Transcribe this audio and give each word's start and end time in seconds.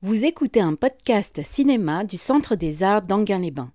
Vous 0.00 0.24
écoutez 0.24 0.60
un 0.60 0.76
podcast 0.76 1.40
cinéma 1.44 2.04
du 2.04 2.16
Centre 2.16 2.54
des 2.54 2.84
Arts 2.84 3.02
d'Anguin-les-Bains. 3.02 3.72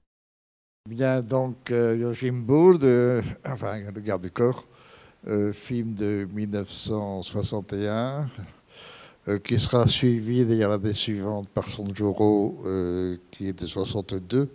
Bien, 0.90 1.20
donc, 1.20 1.70
euh, 1.70 1.98
Yojimbo, 1.98 2.78
de, 2.78 3.22
enfin, 3.46 3.80
le 3.94 4.00
garde 4.00 4.22
du 4.22 4.32
corps, 4.32 4.66
euh, 5.28 5.52
film 5.52 5.94
de 5.94 6.26
1961, 6.34 8.30
euh, 9.28 9.38
qui 9.40 9.60
sera 9.60 9.86
suivi 9.86 10.46
d'ailleurs 10.46 10.70
l'année 10.70 10.94
suivante 10.94 11.50
par 11.50 11.70
Sonjoro, 11.70 12.58
euh, 12.66 13.18
qui 13.32 13.50
est 13.50 13.62
de 13.62 13.68
62. 13.68 14.50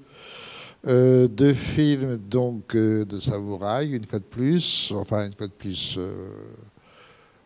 Euh, 0.86 1.28
deux 1.28 1.52
films 1.52 2.16
donc 2.16 2.76
euh, 2.76 3.04
de 3.04 3.20
samouraï, 3.20 3.94
une 3.94 4.04
fois 4.04 4.20
de 4.20 4.24
plus, 4.24 4.90
enfin 4.96 5.26
une 5.26 5.32
fois 5.34 5.48
de 5.48 5.52
plus, 5.52 5.96
euh, 5.98 6.14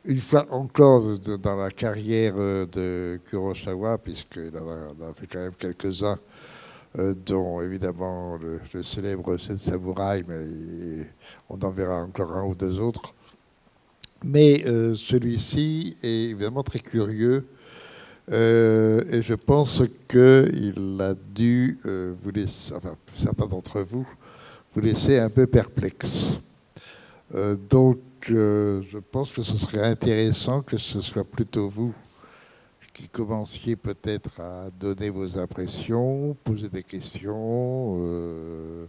une 0.05 0.19
fois 0.19 0.46
encore 0.50 1.03
dans 1.43 1.57
la 1.57 1.71
carrière 1.71 2.35
euh, 2.37 2.66
de 2.66 3.21
Kurosawa, 3.27 3.98
puisqu'il 3.98 4.53
en 4.59 5.09
a, 5.09 5.14
fait 5.14 5.27
quand 5.27 5.39
même 5.39 5.55
quelques-uns, 5.59 6.18
euh, 6.99 7.14
dont 7.25 7.61
évidemment 7.61 8.36
le, 8.36 8.82
célèbre 8.82 9.36
Sept 9.36 9.58
Samouraï, 9.58 10.25
mais 10.27 11.07
on 11.49 11.58
en 11.61 11.71
verra 11.71 12.03
encore 12.03 12.32
un 12.32 12.44
ou 12.44 12.54
deux 12.54 12.80
autres. 12.80 13.14
Mais 14.25 14.63
euh, 14.67 14.94
celui-ci 14.94 15.96
est 16.03 16.30
évidemment 16.30 16.63
très 16.63 16.80
curieux. 16.80 17.46
et 18.29 19.22
je 19.22 19.35
pense 19.35 19.82
qu'il 20.08 20.99
a 21.00 21.14
dû 21.14 21.79
vous 21.85 22.30
laisser, 22.30 22.72
enfin 22.75 22.96
certains 23.14 23.46
d'entre 23.46 23.80
vous, 23.80 24.08
vous 24.75 24.80
laisser 24.80 25.19
un 25.19 25.29
peu 25.29 25.46
perplexe. 25.46 26.35
Donc 27.69 27.99
je 28.31 28.99
pense 28.99 29.32
que 29.32 29.43
ce 29.43 29.57
serait 29.58 29.85
intéressant 29.85 30.63
que 30.63 30.79
ce 30.79 31.00
soit 31.00 31.25
plutôt 31.25 31.68
vous 31.68 31.94
qui 32.92 33.08
commenciez 33.08 33.77
peut-être 33.77 34.41
à 34.41 34.70
donner 34.70 35.11
vos 35.11 35.39
impressions, 35.39 36.36
poser 36.44 36.69
des 36.69 36.83
questions, 36.83 37.97
euh, 38.00 38.86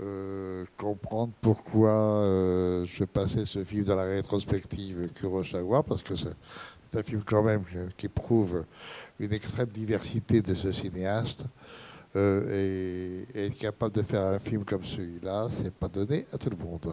euh, 0.00 0.64
comprendre 0.76 1.32
pourquoi 1.40 1.90
euh, 1.90 2.84
je 2.84 3.04
passais 3.04 3.46
ce 3.46 3.64
film 3.64 3.84
dans 3.84 3.96
la 3.96 4.04
rétrospective 4.04 5.12
Kurosawa, 5.14 5.82
parce 5.82 6.02
que 6.02 6.16
c'est 6.16 6.98
un 6.98 7.02
film 7.02 7.22
quand 7.24 7.42
même 7.42 7.62
qui 7.96 8.08
prouve 8.08 8.64
une 9.20 9.32
extrême 9.32 9.68
diversité 9.68 10.42
de 10.42 10.54
ce 10.54 10.72
cinéaste. 10.72 11.44
Et, 12.16 13.24
et 13.36 13.46
être 13.46 13.56
capable 13.56 13.94
de 13.94 14.02
faire 14.02 14.26
un 14.26 14.40
film 14.40 14.64
comme 14.64 14.82
celui-là, 14.82 15.46
c'est 15.52 15.72
pas 15.72 15.86
donné 15.86 16.26
à 16.32 16.38
tout 16.38 16.50
le 16.50 16.56
monde. 16.56 16.92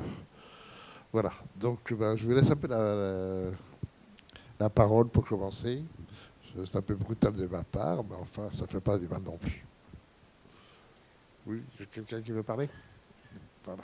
Voilà. 1.20 1.32
Donc, 1.56 1.92
ben, 1.96 2.16
je 2.16 2.28
vous 2.28 2.36
laisse 2.36 2.52
un 2.52 2.56
peu 2.56 2.68
la, 2.68 2.78
la- 2.94 3.52
la 4.60 4.70
parole 4.70 5.08
pour 5.08 5.26
commencer. 5.26 5.82
C'est 6.64 6.76
un 6.76 6.82
peu 6.84 6.94
brutal 6.94 7.34
de 7.34 7.48
ma 7.48 7.64
part, 7.64 8.04
mais 8.04 8.16
enfin, 8.22 8.50
ça 8.54 8.62
ne 8.62 8.68
fait 8.68 8.80
pas 8.80 9.00
du 9.00 9.08
mal 9.08 9.24
non 9.24 9.36
plus. 9.36 9.66
Oui, 11.48 11.64
il 11.74 11.80
y 11.80 11.84
a 11.84 11.86
quelqu'un 11.88 12.22
qui 12.22 12.32
veut 12.32 12.44
parler? 12.44 12.70
Voilà. 13.66 13.82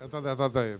Attendez, 0.00 0.28
attendez, 0.30 0.76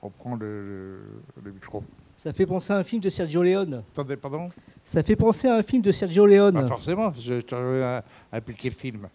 on, 0.00 0.08
prend 0.08 0.36
le, 0.36 0.62
le- 0.62 1.42
le 1.44 1.52
micro. 1.52 1.84
Ça 2.16 2.32
fait 2.32 2.46
penser 2.46 2.72
à 2.72 2.78
un 2.78 2.84
film 2.84 3.02
de 3.02 3.10
Sergio 3.10 3.42
Leone. 3.42 3.84
Attendez, 3.92 4.16
pardon? 4.16 4.46
Ça 4.82 5.02
fait 5.02 5.16
penser 5.16 5.46
à 5.46 5.56
un 5.56 5.62
film 5.62 5.82
de 5.82 5.92
Sergio 5.92 6.24
Leone. 6.24 6.54
Pas 6.54 6.66
forcément, 6.68 7.12
t'aurais 7.46 8.02
impliqué 8.32 8.70
le 8.70 8.74
film. 8.74 9.08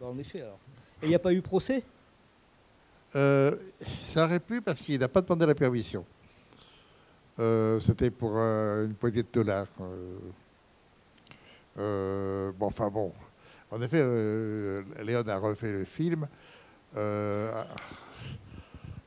Bah, 0.00 0.06
en 0.06 0.16
effet, 0.16 0.40
alors. 0.40 0.58
Et 1.02 1.06
il 1.06 1.08
n'y 1.10 1.14
a 1.14 1.18
pas 1.18 1.34
eu 1.34 1.42
procès? 1.42 1.84
Euh, 3.14 3.54
ça 4.02 4.24
aurait 4.24 4.40
pu 4.40 4.60
parce 4.60 4.80
qu'il 4.80 4.98
n'a 5.00 5.08
pas 5.08 5.22
demandé 5.22 5.46
la 5.46 5.54
permission. 5.54 6.04
Euh, 7.38 7.78
C'était 7.80 8.10
pour 8.10 8.36
une 8.36 8.94
poignée 8.94 9.22
de 9.22 9.28
dollars. 9.32 9.66
Euh, 11.78 12.52
bon, 12.52 12.66
enfin 12.66 12.88
bon. 12.90 13.12
En 13.70 13.80
effet, 13.82 14.02
Léon 15.04 15.22
a 15.26 15.38
refait 15.38 15.72
le 15.72 15.84
film 15.84 16.26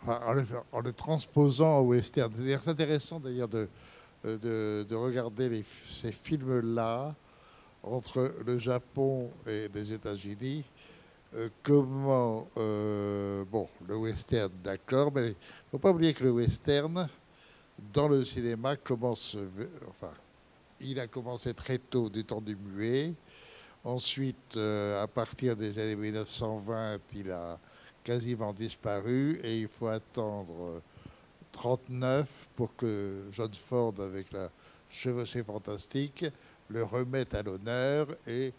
en, 0.07 0.33
le, 0.33 0.91
transposant 0.93 1.79
au 1.79 1.87
western. 1.89 2.31
C'est 2.35 2.67
intéressant 2.69 3.19
d'ailleurs 3.19 3.47
de, 3.47 3.67
de, 4.23 4.85
de 4.87 4.95
regarder 4.95 5.49
les- 5.49 5.65
ces 5.85 6.11
films-là 6.11 7.15
entre 7.83 8.33
le 8.45 8.57
Japon 8.57 9.29
et 9.47 9.69
les 9.73 9.93
États-Unis. 9.93 10.63
Euh, 11.35 11.49
comment, 11.61 12.47
euh, 12.57 13.45
bon, 13.45 13.69
le 13.87 13.95
western, 13.95 14.51
d'accord, 14.63 15.11
mais 15.13 15.27
il 15.27 15.29
ne 15.29 15.69
faut 15.71 15.77
pas 15.77 15.91
oublier 15.91 16.11
que 16.11 16.23
le 16.23 16.31
western, 16.31 17.07
dans 17.93 18.07
le 18.07 18.25
cinéma, 18.25 18.75
commence, 18.77 19.37
enfin, 19.87 20.11
il 20.79 20.99
a 20.99 21.05
commencé 21.05 21.53
très 21.53 21.77
tôt 21.77 22.09
du 22.09 22.23
temps 22.23 22.41
du 22.41 22.55
muet. 22.55 23.13
Ensuite, 23.83 24.57
euh, 24.57 25.03
à 25.03 25.07
partir 25.07 25.55
des 25.55 25.77
années 25.77 25.95
1920, 25.95 26.99
il 27.15 27.31
a 27.31 27.59
quasiment 28.03 28.51
disparu 28.51 29.39
et 29.43 29.59
il 29.59 29.67
faut 29.67 29.87
attendre 29.87 30.81
39 31.51 32.49
pour 32.55 32.75
que 32.75 33.27
John 33.31 33.53
Ford, 33.53 33.93
avec 33.99 34.31
la 34.31 34.49
chevauchée 34.89 35.43
fantastique, 35.43 36.25
le 36.69 36.83
remette 36.83 37.35
à 37.35 37.43
l'honneur 37.43 38.07
et 38.25 38.51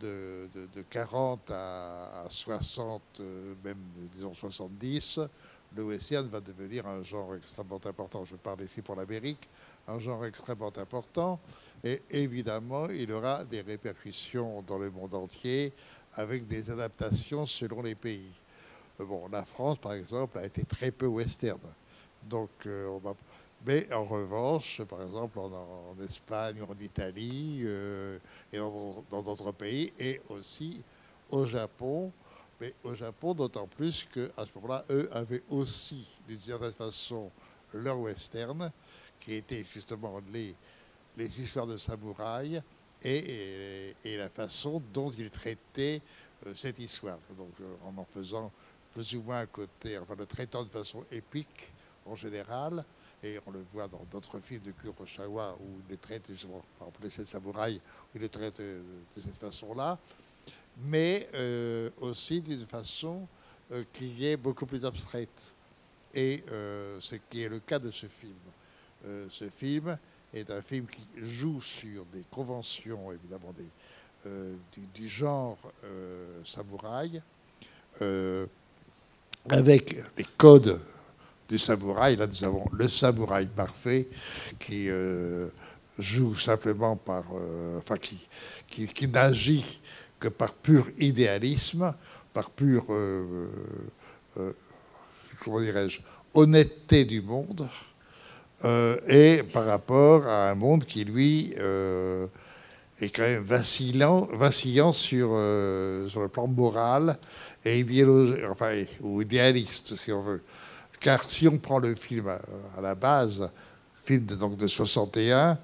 de, 0.00 0.48
de- 0.54 0.66
de 0.66 0.82
40 0.82 1.50
à, 1.50 2.22
à 2.22 2.30
60, 2.30 3.02
euh, 3.20 3.54
même 3.64 3.78
disons 4.12 4.34
70, 4.34 5.20
le 5.76 5.84
western 5.84 6.26
va 6.28 6.40
devenir 6.40 6.86
un 6.86 7.02
genre 7.02 7.34
extrêmement 7.36 7.80
important. 7.84 8.24
Je 8.24 8.36
parle 8.36 8.62
ici 8.62 8.82
pour 8.82 8.96
l'Amérique, 8.96 9.48
un 9.86 9.98
genre 9.98 10.24
extrêmement 10.26 10.72
important. 10.76 11.38
Et 11.84 12.02
évidemment, 12.10 12.88
il 12.88 13.10
aura 13.12 13.44
des 13.44 13.60
répercussions 13.60 14.62
dans 14.62 14.78
le 14.78 14.90
monde 14.90 15.14
entier 15.14 15.72
avec 16.16 16.46
des 16.46 16.70
adaptations 16.70 17.46
selon 17.46 17.82
les 17.82 17.94
pays. 17.94 18.32
Bon, 18.98 19.28
la 19.30 19.44
France, 19.44 19.78
par 19.78 19.92
exemple, 19.94 20.38
a 20.38 20.44
été 20.44 20.64
très 20.64 20.90
peu 20.90 21.06
western. 21.06 21.58
Donc, 22.22 22.50
euh, 22.66 22.86
on 22.88 22.98
va- 22.98 23.14
Mais 23.66 23.92
en 23.92 24.04
revanche, 24.04 24.82
par 24.84 25.02
exemple, 25.02 25.38
en, 25.38 25.52
en 25.90 26.02
Espagne, 26.02 26.62
en 26.62 26.82
Italie 26.82 27.60
euh, 27.64 28.18
et 28.52 28.58
dans 28.58 29.22
d'autres 29.22 29.52
pays, 29.52 29.92
et 29.98 30.20
aussi 30.30 30.80
au 31.30 31.44
Japon. 31.44 32.10
Mais 32.60 32.74
au 32.84 32.94
Japon, 32.94 33.34
d'autant 33.34 33.66
plus 33.66 34.06
qu'à 34.06 34.46
ce 34.46 34.50
moment-là, 34.56 34.84
eux 34.90 35.08
avaient 35.12 35.42
aussi, 35.50 36.06
d'une 36.28 36.38
certaine 36.38 36.72
façon, 36.72 37.30
leur 37.72 37.98
western, 37.98 38.70
qui 39.18 39.34
était 39.34 39.64
justement 39.64 40.20
les, 40.32 40.54
les 41.16 41.40
histoires 41.40 41.66
de 41.66 41.76
samouraïs 41.76 42.62
et, 43.02 43.94
la 44.04 44.28
façon 44.28 44.82
dont 44.92 45.10
ils 45.10 45.30
traitaient 45.30 46.02
euh, 46.46 46.54
cette 46.54 46.78
histoire. 46.78 47.18
Donc, 47.36 47.52
euh, 47.60 47.74
en 47.86 47.96
en 47.98 48.04
faisant 48.04 48.50
plus 48.92 49.14
ou 49.14 49.22
moins 49.22 49.40
un 49.40 49.46
côté, 49.46 49.98
enfin, 49.98 50.14
le 50.18 50.26
traitant 50.26 50.62
de 50.62 50.68
façon 50.68 51.04
épique 51.10 51.72
en 52.06 52.14
général, 52.14 52.84
et 53.22 53.38
on 53.46 53.50
le 53.50 53.62
voit 53.72 53.88
dans 53.88 54.04
d'autres 54.10 54.40
films 54.40 54.62
de 54.62 54.72
Kurosawa 54.72 55.56
où 55.60 55.80
il 55.84 55.90
le 55.90 55.96
traite, 55.96 56.28
par 56.78 56.88
exemple, 56.88 57.04
les 57.04 57.24
samouraïs, 57.24 57.78
où 57.78 58.16
il 58.16 58.22
le 58.22 58.28
traite 58.28 58.60
de 58.60 58.82
cette 59.14 59.36
façon-là, 59.36 59.98
mais 60.84 61.28
euh, 61.34 61.90
aussi 62.00 62.40
d'une 62.40 62.66
façon 62.66 63.26
euh, 63.72 63.84
qui 63.92 64.26
est 64.26 64.36
beaucoup 64.36 64.66
plus 64.66 64.84
abstraite. 64.84 65.54
Et 66.14 66.42
euh, 66.50 66.98
ce 67.00 67.16
qui 67.28 67.42
est 67.42 67.48
le 67.48 67.60
cas 67.60 67.78
de 67.78 67.90
ce 67.90 68.06
film. 68.06 68.34
Ce 69.30 69.48
film 69.48 69.96
est 70.34 70.50
un 70.50 70.60
film 70.60 70.86
qui 70.86 71.06
joue 71.16 71.62
sur 71.62 72.04
des 72.12 72.22
conventions, 72.30 73.10
évidemment, 73.12 73.54
du, 74.94 75.08
genre 75.08 75.56
samouraï, 76.44 77.22
avec 79.48 79.96
les 80.18 80.26
codes 80.36 80.78
du 81.50 81.58
samouraï. 81.58 82.16
Là, 82.16 82.26
nous 82.26 82.44
avons 82.44 82.64
le 82.72 82.88
samouraï 82.88 83.46
parfait 83.46 84.08
qui 84.58 84.88
euh, 84.88 85.48
joue 85.98 86.34
simplement 86.36 86.96
par. 86.96 87.24
euh, 87.34 87.78
enfin, 87.78 87.96
qui, 87.96 88.18
qui, 88.86 89.08
n'agit 89.08 89.80
que 90.20 90.28
par 90.28 90.54
pur 90.54 90.86
idéalisme, 90.98 91.92
par 92.32 92.50
pur. 92.50 92.84
euh, 92.90 93.48
comment 95.44 95.60
dirais-je 95.60 96.00
Honnêteté 96.32 97.04
du 97.04 97.20
monde. 97.22 97.68
et 99.08 99.42
par 99.52 99.66
rapport 99.66 100.26
à 100.28 100.50
un 100.50 100.54
monde 100.54 100.84
qui, 100.84 101.04
lui, 101.04 101.52
est 101.56 103.16
quand 103.16 103.22
même 103.22 103.42
vacillant, 103.42 104.28
vacillant 104.32 104.92
sur, 104.92 105.30
sur 106.08 106.20
le 106.20 106.28
plan 106.28 106.46
moral 106.46 107.18
et 107.64 107.82
idéolo- 107.82 108.48
enfin, 108.48 108.84
ou 109.00 109.22
idéaliste, 109.22 109.96
si 109.96 110.12
on 110.12 110.22
veut. 110.22 110.42
Car 111.00 111.24
si 111.24 111.48
on 111.48 111.58
prend 111.58 111.78
le 111.78 111.94
film 111.94 112.28
à, 112.28 112.40
à 112.76 112.80
la 112.80 112.94
base, 112.94 113.50
film 113.94 114.26
de, 114.26 114.34
donc 114.34 114.56
de 114.56 114.66
61, 114.66 115.58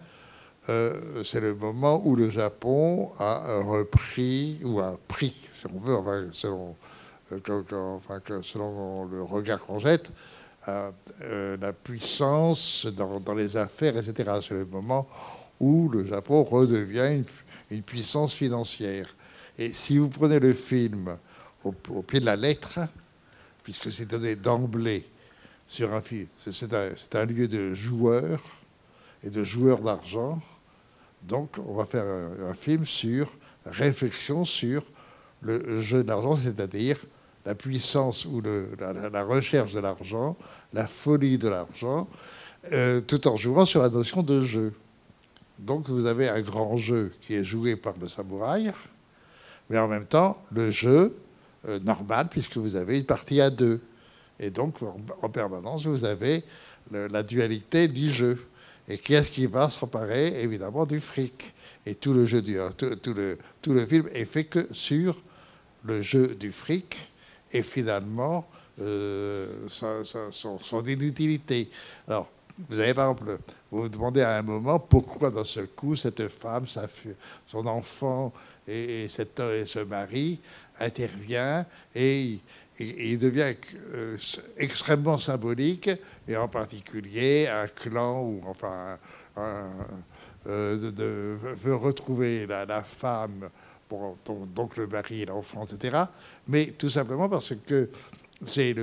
euh, 0.69 1.23
c'est 1.23 1.41
le 1.41 1.55
moment 1.55 2.03
où 2.05 2.17
le 2.17 2.29
Japon 2.29 3.13
a 3.19 3.47
euh, 3.47 3.63
repris, 3.63 4.59
ou 4.65 4.81
a 4.81 4.99
pris, 5.07 5.35
si 5.55 5.67
on 5.67 5.79
veut, 5.79 5.95
enfin, 5.95 6.25
selon, 6.33 6.75
euh, 7.33 9.07
le 9.11 9.23
regard 9.23 9.61
qu'on 9.61 9.79
jette, 9.79 10.11
euh, 10.69 10.91
euh, 11.23 11.57
la 11.61 11.73
puissance 11.73 12.87
dans, 12.87 13.21
dans 13.21 13.35
les 13.35 13.57
affaires, 13.57 13.97
etc. 13.97 14.41
C'est 14.43 14.55
le 14.55 14.65
moment 14.65 15.07
où 15.61 15.89
le 15.89 16.05
Japon 16.05 16.43
redevient 16.43 17.23
une, 17.71 17.83
puissance 17.83 18.35
financière. 18.35 19.15
Et 19.59 19.69
si 19.69 19.99
vous 19.99 20.09
prenez 20.09 20.41
le 20.41 20.53
film 20.53 21.17
au, 21.63 21.73
pied 22.03 22.19
de 22.19 22.27
la 22.27 22.35
lettre, 22.35 22.81
puisque 23.63 23.93
c'est 23.93 24.07
donné 24.07 24.35
d'emblée 24.35 25.07
sur 25.69 25.93
un 25.93 26.01
film, 26.01 26.27
c'est 26.51 26.73
un, 27.17 27.25
lieu 27.25 27.49
de 27.49 27.75
joueurs 27.75 28.41
et 29.25 29.31
de 29.31 29.43
joueurs 29.43 29.81
d'argent. 29.81 30.41
Donc, 31.23 31.57
on 31.67 31.75
va 31.75 31.85
faire 31.85 32.05
un, 32.05 32.55
film 32.55 32.87
sur 32.87 33.33
réflexion 33.65 34.45
sur 34.45 34.85
le 35.43 35.81
jeu 35.81 36.05
d'argent, 36.05 36.37
c'est-à-dire 36.37 36.99
la 37.45 37.55
puissance 37.55 38.27
ou 38.27 38.43
la, 38.43 39.23
recherche 39.25 39.73
de 39.73 39.81
l'argent, 39.81 40.37
la 40.73 40.87
folie 40.87 41.39
de 41.39 41.49
l'argent, 41.49 42.09
euh, 42.73 43.01
tout 43.01 43.27
en 43.29 43.37
jouant 43.37 43.67
sur 43.67 43.83
la 43.83 43.89
notion 43.89 44.23
de 44.23 44.41
jeu. 44.41 44.73
Donc 45.59 45.89
vous 45.89 46.07
avez 46.07 46.29
un 46.29 46.41
grand 46.41 46.77
jeu 46.77 47.11
qui 47.21 47.35
est 47.35 47.45
joué 47.45 47.77
par 47.77 47.95
le 48.01 48.09
samouraï, 48.09 48.73
mais 49.71 49.79
en 49.79 49.89
même 49.89 50.05
temps 50.05 50.43
le 50.53 50.71
jeu 50.71 51.17
euh, 51.69 51.79
normal 51.79 52.29
puisque 52.29 52.57
vous 52.57 52.77
avez 52.77 52.99
une 52.99 53.07
partie 53.07 53.41
à 53.41 53.49
deux. 53.49 53.81
Et 54.39 54.51
donc 54.51 54.77
en, 55.23 55.29
permanence 55.29 55.87
vous 55.87 56.05
avez 56.05 56.43
la 56.91 57.23
dualité 57.23 57.89
du 57.89 58.11
jeu. 58.11 58.47
Et 58.89 58.99
qui 58.99 59.15
est-ce 59.15 59.33
qui 59.33 59.47
va 59.47 59.69
s'emparer 59.69 60.41
Évidemment 60.43 60.87
du 60.87 61.01
fric. 61.01 61.55
Et 61.85 61.95
tout 61.95 62.13
le, 62.13 62.27
jeu 62.27 62.43
du, 62.43 62.57
tout, 62.77 63.15
le, 63.15 63.39
tout 63.63 63.73
le 63.73 63.85
film 63.85 64.09
est 64.13 64.25
fait 64.25 64.45
que 64.45 64.67
sur 64.73 65.21
le 65.85 66.03
jeu 66.03 66.35
du 66.35 66.53
fric 66.53 67.11
et 67.53 67.63
finalement 67.63 68.47
euh, 68.81 69.49
son, 69.69 70.03
son, 70.61 70.85
inutilité. 70.85 71.71
Alors, 72.07 72.31
vous 72.69 72.79
avez 72.79 72.93
par 72.93 73.11
exemple, 73.11 73.39
vous 73.71 73.83
vous 73.83 73.89
demandez 73.89 74.23
à 74.23 74.37
un 74.37 74.43
moment 74.43 74.79
pourquoi 74.79 75.31
d'un 75.31 75.45
seul 75.45 75.69
coup 75.69 75.97
cette 75.97 76.29
femme, 76.29 76.65
son 77.47 77.67
enfant 77.67 78.33
et, 78.67 79.07
cet, 79.09 79.41
et 79.41 79.65
ce 79.67 79.79
mari 79.81 80.41
intervient 80.79 81.65
et, 81.95 82.39
il 82.79 83.19
devient 83.19 83.55
euh, 83.95 84.17
extrêmement 84.59 85.19
symbolique 85.19 85.91
et 86.29 86.37
en 86.37 86.49
particulier 86.49 87.49
un 87.49 87.69
clan 87.69 88.23
ou 88.23 88.41
enfin 88.47 88.99
euh, 89.39 89.69
veut 90.47 91.75
retrouver 91.75 92.47
la, 92.47 92.83
femme 92.83 93.49
donc 94.55 94.77
le 94.77 94.87
mari 94.87 95.23
et 95.23 95.27
l'enfant, 95.27 95.65
etc. 95.65 96.05
Mais 96.49 96.67
tout 96.79 96.91
simplement 96.91 97.29
parce 97.29 97.53
que 97.67 97.89
c'est 98.45 98.75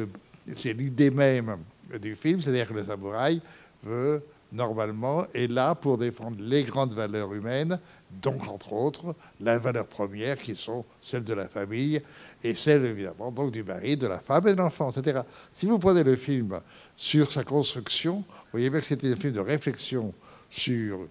l'idée 0.73 1.11
même 1.11 1.57
du 2.01 2.15
film, 2.15 2.41
c'est-à-dire 2.41 2.67
que 2.67 2.73
le 2.73 2.85
samouraï 2.85 3.41
veut 3.83 4.23
normalement 4.51 5.25
est 5.33 5.51
là 5.51 5.75
pour 5.75 5.97
défendre 5.97 6.37
les 6.39 6.63
grandes 6.63 6.93
valeurs 6.93 7.33
humaines, 7.33 7.79
donc 8.21 8.47
entre 8.47 8.73
autres 8.73 9.15
la 9.41 9.57
valeur 9.59 9.87
première 9.87 10.37
qui 10.37 10.55
sont 10.55 10.85
celles 11.01 11.23
de 11.23 11.33
la 11.33 11.47
famille 11.47 12.01
et 12.43 12.53
celles 12.53 12.85
évidemment 12.85 13.31
donc 13.31 13.51
du 13.51 13.63
mari, 13.63 13.97
de 13.97 14.07
la 14.07 14.19
femme 14.19 14.47
et 14.47 14.53
de 14.53 14.57
l'enfant, 14.57 14.91
etc. 14.91 15.21
Si 15.53 15.65
vous 15.65 15.79
prenez 15.79 16.03
le 16.03 16.15
film 16.15 16.59
sur 16.95 17.31
sa 17.31 17.43
construction, 17.43 18.17
vous 18.17 18.51
voyez 18.51 18.69
bien 18.69 18.79
que 18.79 18.85
c'était 18.85 19.11
un 19.11 19.15
film 19.15 19.33
de 19.33 19.39
réflexion 19.39 20.13
sur 20.49 21.07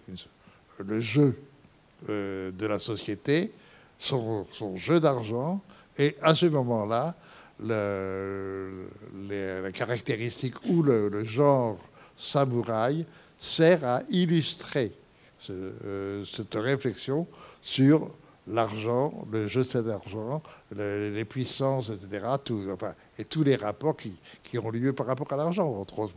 le 0.78 1.00
jeu 1.00 1.36
euh, 2.08 2.50
de 2.52 2.66
la 2.66 2.78
société, 2.78 3.52
son, 3.98 4.46
jeu 4.76 5.00
d'argent, 5.00 5.60
et 5.98 6.16
à 6.22 6.34
ce 6.34 6.46
moment-là, 6.46 7.14
la 7.60 8.68
caractéristique 9.72 10.54
ou 10.68 10.82
le, 10.82 11.24
genre 11.24 11.78
samouraï 12.16 13.06
sert 13.38 13.84
à 13.84 14.02
illustrer 14.10 14.92
cette 16.24 16.54
réflexion 16.54 17.26
sur 17.60 18.10
l'argent, 18.46 19.24
le 19.30 19.46
jeu 19.46 19.62
de 19.62 19.88
l'argent, 19.88 20.42
les 20.74 21.24
puissances, 21.24 21.90
etc., 21.90 22.26
enfin, 22.72 22.94
et 23.18 23.24
tous 23.24 23.44
les 23.44 23.56
rapports 23.56 23.96
qui, 23.96 24.58
ont 24.58 24.70
lieu 24.70 24.92
par 24.92 25.06
rapport 25.06 25.32
à 25.32 25.36
l'argent, 25.36 25.72
entre 25.72 26.00
autres 26.00 26.14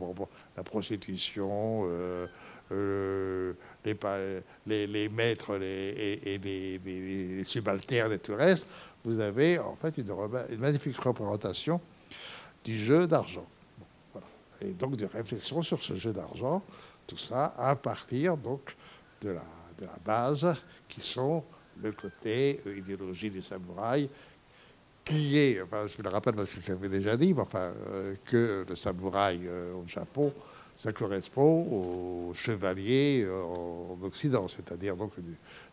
la 0.56 0.62
prostitution, 0.62 1.84
euh, 1.86 2.26
euh, 2.72 3.52
les, 3.84 5.08
maîtres 5.08 5.60
et, 5.62 6.40
les, 6.42 7.44
subalternes 7.44 8.12
et 8.12 8.18
tout 8.18 8.32
le 8.32 8.38
reste, 8.38 8.66
vous 9.04 9.20
avez 9.20 9.58
en 9.58 9.76
fait 9.76 9.98
une, 9.98 10.12
magnifique 10.58 10.98
représentation 10.98 11.80
du 12.64 12.76
jeu 12.76 13.06
d'argent. 13.06 13.44
Et 14.60 14.70
donc 14.70 14.96
de 14.96 15.06
réflexion 15.06 15.62
sur 15.62 15.80
ce 15.82 15.94
jeu 15.94 16.12
d'argent, 16.12 16.62
tout 17.06 17.18
ça 17.18 17.54
à 17.56 17.76
partir 17.76 18.36
donc 18.36 18.74
de 19.20 19.30
la, 19.30 19.44
de 19.78 19.84
la 19.86 19.98
base 20.04 20.54
qui 20.88 21.00
sont 21.00 21.44
le 21.82 21.92
côté 21.92 22.60
euh, 22.66 22.76
idéologie 22.76 23.30
des 23.30 23.42
samouraïs, 23.42 24.08
qui 25.04 25.38
est, 25.38 25.62
enfin 25.62 25.86
je 25.86 25.96
vous 25.96 26.02
le 26.02 26.08
rappelle 26.08 26.34
parce 26.34 26.52
que 26.54 26.60
je 26.60 26.68
l'avais 26.68 26.88
déjà 26.88 27.16
dit, 27.16 27.34
enfin, 27.38 27.72
euh, 27.90 28.14
que 28.24 28.64
le 28.68 28.74
samouraï 28.74 29.40
euh, 29.44 29.74
au 29.74 29.86
Japon 29.86 30.32
ça 30.76 30.92
correspond 30.92 31.62
aux 31.70 32.34
chevaliers 32.34 33.26
en 33.26 33.96
Occident, 34.02 34.46
c'est-à-dire 34.46 34.94
donc 34.94 35.12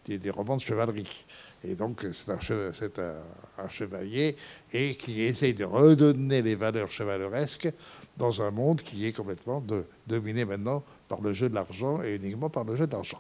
des, 0.05 0.29
romans 0.29 0.55
de 0.55 0.61
chevalerie. 0.61 1.25
Et 1.65 1.75
donc 1.75 2.05
c'est 2.13 2.31
un, 2.31 3.69
chevalier 3.69 4.37
et 4.71 4.95
qui 4.95 5.23
essaye 5.23 5.53
de 5.53 5.65
redonner 5.65 6.41
les 6.41 6.55
valeurs 6.55 6.89
chevaleresques 6.89 7.69
dans 8.15 8.41
un 8.41 8.51
monde 8.51 8.81
qui 8.81 9.05
est 9.05 9.11
complètement 9.11 9.61
dominé 10.07 10.45
maintenant 10.45 10.85
par 11.09 11.19
le 11.19 11.33
jeu 11.33 11.49
de 11.49 11.55
l'argent 11.55 12.01
et 12.01 12.15
uniquement 12.15 12.49
par 12.49 12.63
le 12.63 12.77
jeu 12.77 12.87
de 12.87 12.93
l'argent. 12.93 13.19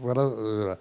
Voilà 0.00 0.22
euh, 0.22 0.74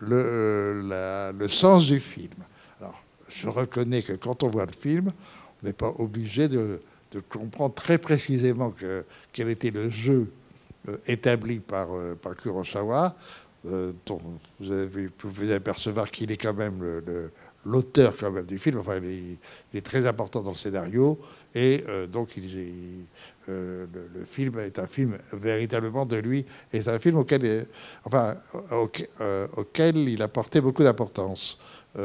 le, 0.00 1.32
le, 1.36 1.48
sens 1.48 1.86
du 1.86 2.00
film. 2.00 2.32
Alors, 2.80 3.02
je 3.28 3.48
reconnais 3.48 4.02
que 4.02 4.12
quand 4.14 4.42
on 4.42 4.48
voit 4.48 4.66
le 4.66 4.72
film, 4.72 5.10
on 5.62 5.66
n'est 5.66 5.72
pas 5.72 5.92
obligé 5.98 6.48
de, 6.48 6.80
comprendre 7.28 7.74
très 7.74 7.98
précisément 7.98 8.72
quel 9.32 9.48
était 9.48 9.70
le 9.70 9.88
jeu 9.88 10.30
euh, 10.88 10.96
établi 11.06 11.58
par, 11.58 11.92
euh, 11.92 12.14
par 12.14 12.34
Kurosawa, 12.34 13.14
euh, 13.66 13.92
vous 14.58 14.72
avez 14.72 15.10
pu 15.10 15.26
vous 15.26 15.50
apercevoir 15.50 16.10
qu'il 16.10 16.32
est 16.32 16.40
quand 16.40 16.54
même 16.54 17.02
l'auteur 17.66 18.16
quand 18.18 18.30
même 18.30 18.46
du 18.46 18.58
film. 18.58 18.78
Enfin, 18.78 18.98
il 19.02 19.36
est, 19.74 19.82
très 19.82 20.06
important 20.06 20.40
dans 20.40 20.52
le 20.52 20.56
scénario 20.56 21.18
et 21.54 21.84
donc 22.10 22.38
il, 22.38 23.04
le, 23.48 23.88
film 24.26 24.58
est 24.60 24.78
un 24.78 24.86
film 24.86 25.18
véritablement 25.32 26.06
de 26.06 26.16
lui 26.16 26.44
et 26.72 26.82
c'est 26.82 26.90
un 26.90 26.98
film 26.98 27.16
auquel, 27.16 27.66
enfin, 28.04 28.36
auquel, 29.56 29.96
il 29.96 30.22
a 30.22 30.28
porté 30.28 30.60
beaucoup 30.60 30.82
d'importance. 30.82 31.60
et 31.96 31.98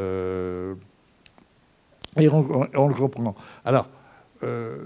on, 2.29 2.87
le 2.87 2.93
comprend. 2.93 3.35
Alors, 3.63 3.87
euh, 4.43 4.77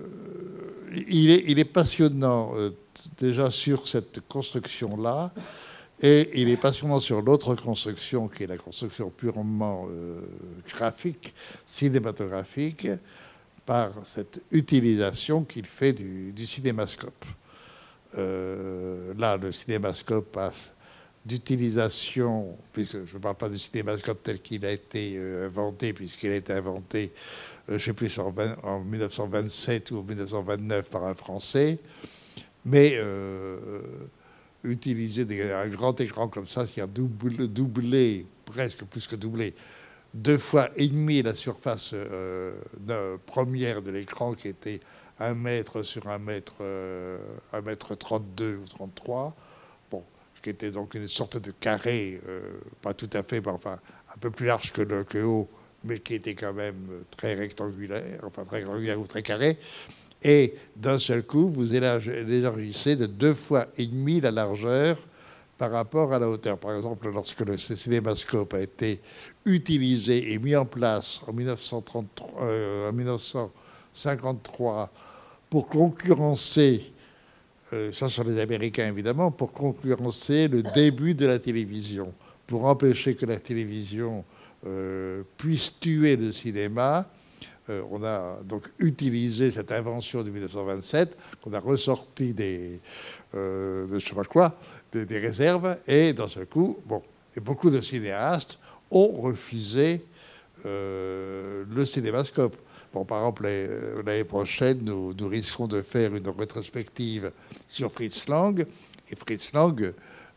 il, 1.07 1.59
est, 1.59 1.65
passionnant 1.65 2.51
euh, 2.55 2.71
déjà 3.19 3.51
sur 3.51 3.88
cette 3.88 4.27
construction-là, 4.27 5.31
et 6.01 6.29
il 6.41 6.50
est 6.50 6.57
passionnant 6.57 7.00
sur 7.00 7.21
l'autre 7.21 7.55
construction, 7.55 8.27
qui 8.27 8.43
est 8.43 8.47
la 8.47 8.57
construction 8.57 9.09
purement 9.09 9.88
euh, 9.89 10.21
graphique, 10.67 11.33
cinématographique, 11.67 12.88
par 13.69 13.91
cette 14.03 14.41
utilisation 14.51 15.43
qu'il 15.43 15.67
fait 15.67 15.93
du, 15.93 16.45
cinémascope. 16.47 17.23
là, 18.15 19.38
le 19.38 19.51
cinémascope 19.51 20.31
passe 20.31 20.73
d'utilisation, 21.23 22.57
puisque 22.73 23.05
je 23.05 23.13
ne 23.13 23.21
parle 23.21 23.35
pas 23.35 23.49
du 23.49 23.59
cinémascope 23.59 24.23
tel 24.23 24.41
qu'il 24.41 24.65
a 24.65 24.71
été 24.71 25.19
inventé, 25.45 25.93
puisqu'il 25.93 26.31
a 26.31 26.38
été 26.38 26.53
inventé 26.53 27.13
euh, 27.69 27.73
je 27.73 27.73
ne 27.73 27.79
sais 27.79 27.93
plus, 27.93 28.19
en, 28.63 28.79
1927 28.79 29.91
ou 29.91 30.03
1929 30.03 30.89
par 30.89 31.03
un 31.03 31.13
Français, 31.13 31.77
mais 32.65 32.93
euh, 32.95 33.79
utiliser 34.63 35.51
un 35.53 35.67
grand 35.67 35.99
écran 36.01 36.27
comme 36.27 36.47
ça, 36.47 36.65
qui 36.65 36.81
a 36.81 36.88
doublé, 36.88 38.25
presque 38.45 38.85
plus 38.85 39.07
que 39.07 39.15
doublé, 39.15 39.53
deux 40.13 40.37
fois 40.37 40.69
et 40.75 40.87
demi 40.87 41.21
la 41.21 41.35
surface 41.35 41.91
euh, 41.93 42.53
première 43.25 43.81
de 43.81 43.91
l'écran 43.91 44.33
qui 44.33 44.47
était 44.47 44.79
un 45.19 45.33
mètre 45.33 45.83
sur 45.83 46.07
un 46.07 46.17
mètre, 46.17 46.63
un 47.51 47.61
mètre 47.61 47.93
32 47.93 48.55
ou 48.55 48.67
33, 48.67 49.35
bon, 49.91 50.01
qui 50.41 50.49
était 50.49 50.71
donc 50.71 50.95
une 50.95 51.09
sorte 51.09 51.37
de 51.37 51.51
carré, 51.51 52.21
pas 52.81 52.93
tout 52.93 53.09
à 53.11 53.21
fait, 53.21 53.41
mais 53.41 53.51
enfin 53.51 53.79
un 54.15 54.17
peu 54.17 54.31
plus 54.31 54.45
large 54.45 54.71
que, 54.71 54.81
le, 54.81 55.05
haut, 55.25 55.49
mais 55.83 55.99
qui 55.99 56.15
était 56.15 56.35
quand 56.35 56.53
même 56.53 57.03
très 57.17 57.35
rectangulaire, 57.35 58.21
enfin 58.23 58.45
très 58.45 58.59
rectangulaire 58.59 58.97
ou 58.97 59.07
très 59.07 59.21
carré. 59.21 59.57
Et 60.23 60.53
d'un 60.75 60.99
seul 60.99 61.23
coup, 61.23 61.49
vous 61.49 61.75
élargissez 61.75 62.95
de 62.95 63.05
deux 63.05 63.33
fois 63.33 63.67
et 63.77 63.87
demi 63.87 64.19
la 64.19 64.31
largeur 64.31 64.97
par 65.59 65.71
rapport 65.71 66.11
à 66.13 66.19
la 66.19 66.27
hauteur. 66.27 66.57
Par 66.57 66.75
exemple, 66.75 67.11
lorsque 67.13 67.41
le 67.41 67.57
cinémascope 67.57 68.55
a 68.55 68.61
été 68.61 68.99
utilisé 69.45 70.33
et 70.33 70.39
mis 70.39 70.55
en 70.55 70.65
place 70.65 71.19
en, 71.27 71.33
1953, 71.33 72.91
1953 72.93 74.81
euh, 74.81 74.85
pour 75.49 75.67
concurrencer 75.67 76.93
euh, 77.73 77.91
ça 77.91 78.09
sur 78.09 78.23
les 78.23 78.39
Américains 78.39 78.87
évidemment, 78.87 79.31
pour 79.31 79.51
concurrencer 79.51 80.47
le 80.47 80.63
début 80.63 81.13
de 81.13 81.27
la 81.27 81.37
télévision, 81.37 82.11
pour 82.47 82.65
empêcher 82.65 83.15
que 83.15 83.25
la 83.27 83.37
télévision 83.37 84.23
euh, 84.65 85.23
puisse 85.37 85.79
tuer 85.79 86.15
le 86.15 86.31
cinéma. 86.31 87.07
Euh, 87.69 87.83
on 87.91 88.03
a 88.03 88.39
donc 88.43 88.71
utilisé 88.79 89.51
cette 89.51 89.71
invention 89.71 90.23
de 90.23 90.31
1927, 90.31 91.15
qu'on 91.43 91.53
a 91.53 91.59
ressorti 91.59 92.33
des, 92.33 92.81
de 93.33 93.99
je 93.99 93.99
sais 93.99 94.15
pas 94.15 94.23
quoi, 94.23 94.57
des, 94.93 95.17
réserves, 95.17 95.77
et 95.88 96.13
dans 96.13 96.27
ce 96.27 96.41
coup, 96.41 96.77
bon, 96.86 97.01
et 97.36 97.39
beaucoup 97.39 97.69
de 97.69 97.81
cinéastes 97.81 98.60
ont 98.91 99.22
refusé 99.22 100.01
le 100.65 101.86
cinémascope. 101.86 102.55
Bon, 102.91 103.05
par 103.05 103.19
exemple, 103.19 103.48
l'année 104.03 104.24
prochaine, 104.24 104.79
nous, 104.84 105.13
nous, 105.13 105.27
risquons 105.27 105.67
de 105.67 105.81
faire 105.81 106.15
une 106.15 106.27
rétrospective 106.27 107.31
sur 107.67 107.91
Fritz 107.91 108.27
Lang. 108.27 108.65
Et 109.12 109.15
Fritz 109.15 109.53
Lang 109.53 109.93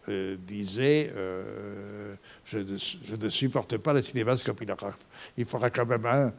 euh, 0.08 0.36
disait 0.36 1.12
euh, 1.16 2.14
je, 2.44 2.58
ne, 2.58 2.76
je, 2.76 3.14
ne, 3.14 3.28
supporte 3.28 3.78
pas 3.78 3.92
le 3.92 4.02
cinémascope. 4.02 4.58
Il, 4.62 4.70
aura, 4.70 4.92
il 5.38 5.44
faudra 5.46 5.70
quand 5.70 5.86
même 5.86 6.04
un, 6.04 6.32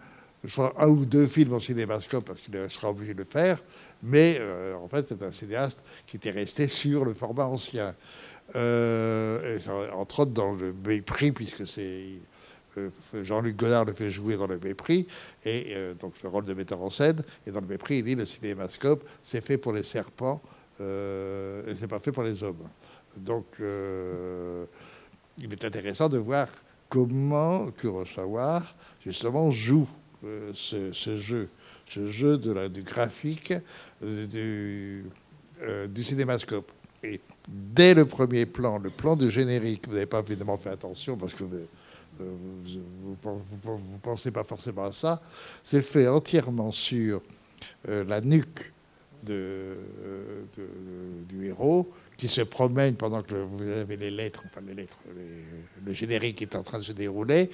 un, 0.78 0.88
ou 0.88 1.06
deux 1.06 1.26
films 1.26 1.54
en 1.54 1.60
cinémascope 1.60 2.26
parce 2.26 2.42
qu'il 2.42 2.54
sera 2.70 2.90
obligé 2.90 3.14
de 3.14 3.20
le 3.20 3.26
faire. 3.26 3.62
Mais 4.02 4.38
euh, 4.40 4.76
en 4.76 4.88
fait, 4.88 5.08
c'est 5.08 5.22
un 5.22 5.32
cinéaste 5.32 5.84
qui 6.06 6.18
était 6.18 6.32
resté 6.32 6.68
sur 6.68 7.06
le 7.06 7.14
format 7.14 7.46
ancien. 7.46 7.96
Euh, 8.56 9.58
entre 9.94 10.22
autres 10.22 10.32
dans 10.32 10.54
le 10.54 10.74
mépris, 10.86 11.32
puisque 11.32 11.66
c'est 11.66 12.04
euh, 12.78 12.90
Jean-Luc 13.24 13.56
Godard 13.56 13.86
le 13.86 13.94
fait 13.94 14.12
jouer 14.12 14.38
dans 14.38 14.48
le 14.48 14.60
mépris, 14.60 15.08
et 15.44 15.68
euh, 15.70 15.94
donc 15.96 16.14
le 16.22 16.30
rôle 16.30 16.46
de 16.46 16.54
metteur 16.54 16.82
en 16.82 16.90
scène. 16.90 17.24
Et 17.48 17.52
dans 17.52 17.62
le 17.62 17.68
mépris, 17.68 17.98
il 17.98 18.04
dit 18.04 18.16
le 18.16 18.26
cinémascope, 18.26 19.08
c'est 19.24 19.42
fait 19.42 19.58
pour 19.58 19.74
les 19.74 19.84
serpents 19.84 20.42
et 20.80 21.76
c'est 21.80 21.88
pas 21.88 22.00
fait 22.00 22.12
pour 22.12 22.24
les 22.24 22.44
hommes. 22.44 22.68
Donc, 23.16 23.46
il 23.60 25.54
est 25.54 25.64
intéressant 25.64 26.10
de 26.10 26.18
voir 26.18 26.48
comment 26.90 27.68
Kurosawa 27.72 28.64
justement 29.00 29.50
joue 29.50 29.88
ce, 30.54 31.18
jeu, 31.18 31.50
ce 31.88 32.10
jeu 32.10 32.38
du 32.38 32.84
graphique 32.84 33.54
du, 34.02 35.06
du 35.90 36.04
cinémascope. 36.04 36.72
Et 37.04 37.20
dès 37.48 37.94
le 37.94 38.06
premier 38.06 38.46
plan, 38.46 38.80
le 38.80 38.90
plan 38.90 39.16
du 39.16 39.30
générique, 39.30 39.88
vous 39.88 39.94
n'avez 39.94 40.06
pas 40.06 40.20
évidemment 40.20 40.58
fait 40.58 40.70
attention 40.70 41.18
parce 41.18 41.34
que 41.34 41.44
vous 41.44 41.60
ne 42.20 43.98
pensez 44.02 44.32
pas 44.32 44.44
forcément 44.44 44.86
à 44.86 44.92
ça, 44.92 45.22
c'est 45.64 45.82
fait 45.82 46.08
entièrement 46.08 46.72
sur 46.72 47.22
euh, 47.90 48.04
la 48.06 48.22
nuque 48.22 48.72
du 49.26 51.46
héros 51.46 51.92
qui 52.18 52.28
se 52.28 52.42
promène 52.42 52.96
pendant 52.96 53.22
que 53.22 53.36
vous 53.36 53.64
avez 53.64 53.98
les 53.98 54.12
lettres, 54.12 54.44
enfin 54.46 54.62
les 54.68 54.74
lettres, 54.74 54.98
le 55.86 55.94
générique 55.94 56.42
est 56.42 56.56
en 56.56 56.64
train 56.64 56.78
de 56.78 56.84
se 56.84 56.92
dérouler, 56.92 57.50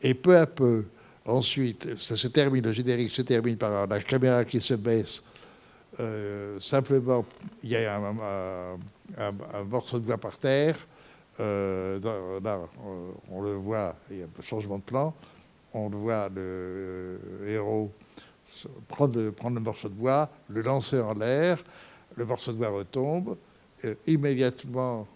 et 0.00 0.14
peu 0.14 0.36
à 0.36 0.46
peu, 0.46 0.86
ensuite, 1.26 1.98
ça 1.98 2.16
se 2.16 2.28
termine, 2.28 2.64
le 2.64 2.72
générique 2.72 3.10
se 3.10 3.22
termine 3.22 3.56
par 3.56 3.86
la 3.86 4.00
caméra 4.00 4.44
qui 4.44 4.60
se 4.60 4.74
baisse. 4.74 5.22
Euh, 6.00 6.58
simplement, 6.58 7.24
il 7.62 7.70
y 7.70 7.76
a 7.76 7.96
un, 7.96 9.64
morceau 9.64 9.98
de 9.98 10.06
bois 10.06 10.18
par 10.18 10.38
terre, 10.38 10.76
euh, 11.40 12.40
là, 12.42 12.60
on, 13.30 13.42
le 13.42 13.54
voit, 13.54 13.94
il 14.10 14.18
y 14.18 14.22
a 14.22 14.24
un 14.24 14.42
changement 14.42 14.78
de 14.78 14.82
plan, 14.82 15.14
on 15.74 15.88
le 15.90 15.96
voit 15.96 16.28
le 16.28 16.34
euh, 16.38 17.54
héros 17.54 17.90
prendre, 18.88 19.18
le 19.18 19.60
morceau 19.60 19.88
de 19.88 19.94
bois, 19.94 20.30
le 20.48 20.62
lancer 20.62 21.00
en 21.00 21.14
l'air, 21.14 21.62
le 22.16 22.24
morceau 22.24 22.52
de 22.52 22.58
bois 22.58 22.68
retombe, 22.68 23.36
immédiatement 24.06 25.06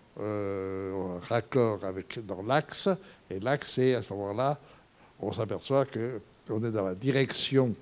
raccord 1.29 1.85
avec, 1.85 2.25
dans 2.25 2.43
l'axe, 2.43 2.89
et 3.31 3.39
l'axe, 3.41 3.73
c'est 3.75 3.95
à 3.95 4.03
ce 4.03 4.13
moment-là, 4.15 4.59
on 5.21 5.33
s'aperçoit 5.33 5.87
qu'on 5.87 6.63
est 6.63 6.71
dans 6.71 6.85
la 6.85 6.95
direction 6.95 7.75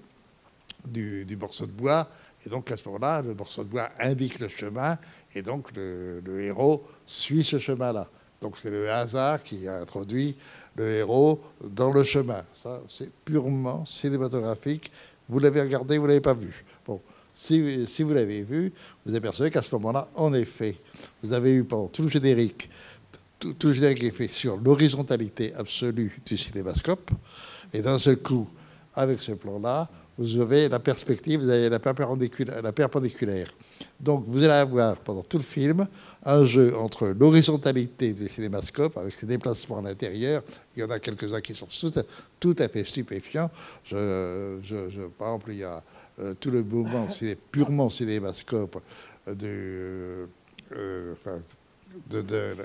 du, 0.86 1.26
morceau 1.38 1.66
de 1.66 1.72
bois, 1.72 2.08
et 2.44 2.48
donc 2.48 2.70
à 2.70 2.76
ce 2.76 2.86
moment-là, 2.88 3.22
le 3.22 3.34
morceau 3.34 3.64
de 3.64 3.68
bois 3.68 3.90
indique 3.98 4.38
le 4.38 4.48
chemin, 4.48 4.98
et 5.34 5.42
donc 5.42 5.74
le, 5.74 6.20
le 6.20 6.42
héros 6.42 6.84
suit 7.06 7.44
ce 7.44 7.58
chemin-là. 7.58 8.08
Donc 8.40 8.56
c'est 8.62 8.70
le 8.70 8.90
hasard 8.90 9.42
qui 9.42 9.66
a 9.66 9.80
introduit 9.80 10.36
le 10.76 10.90
héros 10.90 11.40
dans 11.62 11.90
le 11.90 12.02
chemin. 12.02 12.44
Ça, 12.54 12.82
c'est 12.88 13.10
purement 13.24 13.86
cinématographique. 13.86 14.92
Vous 15.28 15.38
l'avez 15.38 15.62
regardé, 15.62 15.96
vous 15.96 16.04
ne 16.04 16.08
l'avez 16.08 16.20
pas 16.20 16.34
vu. 16.34 16.64
Bon, 16.86 17.00
si, 17.32 17.86
si 17.86 18.02
vous 18.02 18.12
l'avez 18.12 18.42
vu, 18.42 18.72
vous 19.06 19.14
apercevez 19.14 19.50
qu'à 19.50 19.62
ce 19.62 19.74
moment-là, 19.76 20.08
en 20.14 20.34
effet, 20.34 20.76
vous 21.22 21.32
avez 21.32 21.52
eu 21.52 21.64
pendant 21.64 21.88
tout 21.88 22.02
le 22.02 22.10
générique, 22.10 22.68
générique 23.72 24.04
est 24.04 24.10
fait 24.10 24.28
sur 24.28 24.56
l'horizontalité 24.56 25.54
absolue 25.54 26.12
du 26.24 26.36
cinémascope. 26.36 27.10
Et 27.72 27.82
d'un 27.82 27.98
seul 27.98 28.18
coup, 28.18 28.48
avec 28.94 29.20
ce 29.20 29.32
plan-là, 29.32 29.88
vous 30.16 30.40
avez 30.40 30.68
la 30.68 30.78
perspective, 30.78 31.40
vous 31.40 31.48
avez 31.48 31.68
la 31.68 31.80
perpendiculaire, 31.80 32.62
la 32.62 32.72
perpendiculaire. 32.72 33.52
Donc 33.98 34.24
vous 34.26 34.38
allez 34.38 34.52
avoir 34.52 34.96
pendant 34.96 35.22
tout 35.22 35.38
le 35.38 35.42
film 35.42 35.86
un 36.24 36.44
jeu 36.44 36.76
entre 36.76 37.08
l'horizontalité 37.08 38.12
du 38.12 38.28
cinémascope 38.28 38.96
avec 38.96 39.12
ses 39.12 39.26
déplacements 39.26 39.78
à 39.78 39.82
l'intérieur. 39.82 40.42
Il 40.76 40.80
y 40.80 40.84
en 40.84 40.90
a 40.90 41.00
quelques-uns 41.00 41.40
qui 41.40 41.54
sont 41.54 41.66
tout 42.38 42.56
à, 42.58 42.68
fait 42.68 42.84
stupéfiants. 42.84 43.50
Je, 43.84 45.06
par 45.18 45.28
exemple, 45.28 45.50
il 45.50 45.58
y 45.58 45.64
a 45.64 45.82
euh, 46.20 46.34
tout 46.38 46.52
le 46.52 46.62
mouvement 46.62 47.08
purement 47.50 47.90
cinémascope 47.90 48.80
euh, 50.72 51.12
enfin, 51.12 51.38
de, 52.10 52.22
de, 52.22 52.56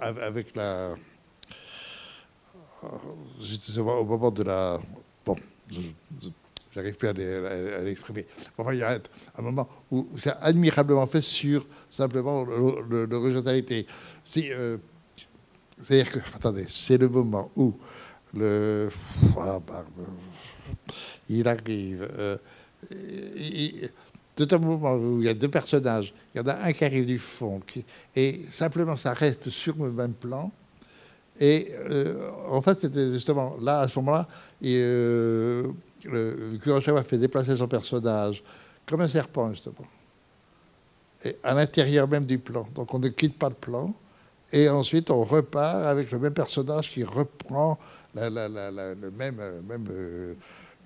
avec 0.00 0.54
la 0.56 0.94
au 2.82 4.04
moment 4.04 4.30
de 4.30 4.42
la 4.44 4.80
bon 5.24 5.36
j'arrive 6.72 6.96
plus 6.96 7.08
à 7.08 7.82
l'exprimer. 7.82 8.26
Enfin, 8.56 8.72
il 8.72 8.78
y 8.78 8.82
a 8.82 8.98
un 9.36 9.42
moment 9.42 9.68
où 9.90 10.06
c'est 10.14 10.34
admirablement 10.40 11.06
fait 11.06 11.22
sur 11.22 11.66
simplement 11.90 12.44
l'horizontalité. 12.44 13.86
Si, 14.24 14.52
euh, 14.52 14.76
C'est-à-dire 15.80 16.12
que, 16.12 16.18
attendez, 16.34 16.66
c'est 16.68 16.98
le 16.98 17.08
moment 17.08 17.50
où 17.56 17.74
le. 18.34 18.88
Ah, 19.38 19.60
il 21.28 21.48
arrive. 21.48 22.08
Euh, 22.18 22.36
tout 24.38 24.54
un 24.54 24.58
moment 24.58 24.94
où 24.94 25.18
il 25.18 25.24
y 25.24 25.28
a 25.28 25.34
deux 25.34 25.48
personnages, 25.48 26.14
il 26.32 26.38
y 26.38 26.40
en 26.40 26.46
a 26.46 26.54
un 26.62 26.72
qui 26.72 26.84
arrive 26.84 27.06
du 27.06 27.18
fond, 27.18 27.60
et 28.14 28.42
simplement 28.50 28.94
ça 28.94 29.12
reste 29.12 29.50
sur 29.50 29.74
le 29.82 29.90
même 29.90 30.12
plan. 30.12 30.52
Et 31.40 31.72
euh, 31.90 32.30
en 32.48 32.62
fait, 32.62 32.78
c'était 32.80 33.12
justement 33.12 33.56
là, 33.60 33.80
à 33.80 33.88
ce 33.88 33.98
moment-là, 33.98 34.28
euh, 34.64 35.64
fait 37.04 37.18
déplacer 37.18 37.56
son 37.56 37.66
personnage 37.66 38.42
comme 38.86 39.00
un 39.00 39.08
serpent, 39.08 39.50
justement. 39.50 39.86
Et 41.24 41.36
à 41.42 41.54
l'intérieur 41.54 42.06
même 42.06 42.24
du 42.24 42.38
plan. 42.38 42.66
Donc 42.74 42.94
on 42.94 43.00
ne 43.00 43.08
quitte 43.08 43.38
pas 43.38 43.48
le 43.48 43.56
plan. 43.56 43.92
Et 44.52 44.68
ensuite, 44.68 45.10
on 45.10 45.24
repart 45.24 45.84
avec 45.84 46.12
le 46.12 46.18
même 46.20 46.32
personnage 46.32 46.90
qui 46.90 47.02
reprend 47.02 47.78
le 48.14 49.10
même, 49.10 49.40
même 49.68 49.86
euh, 49.90 50.34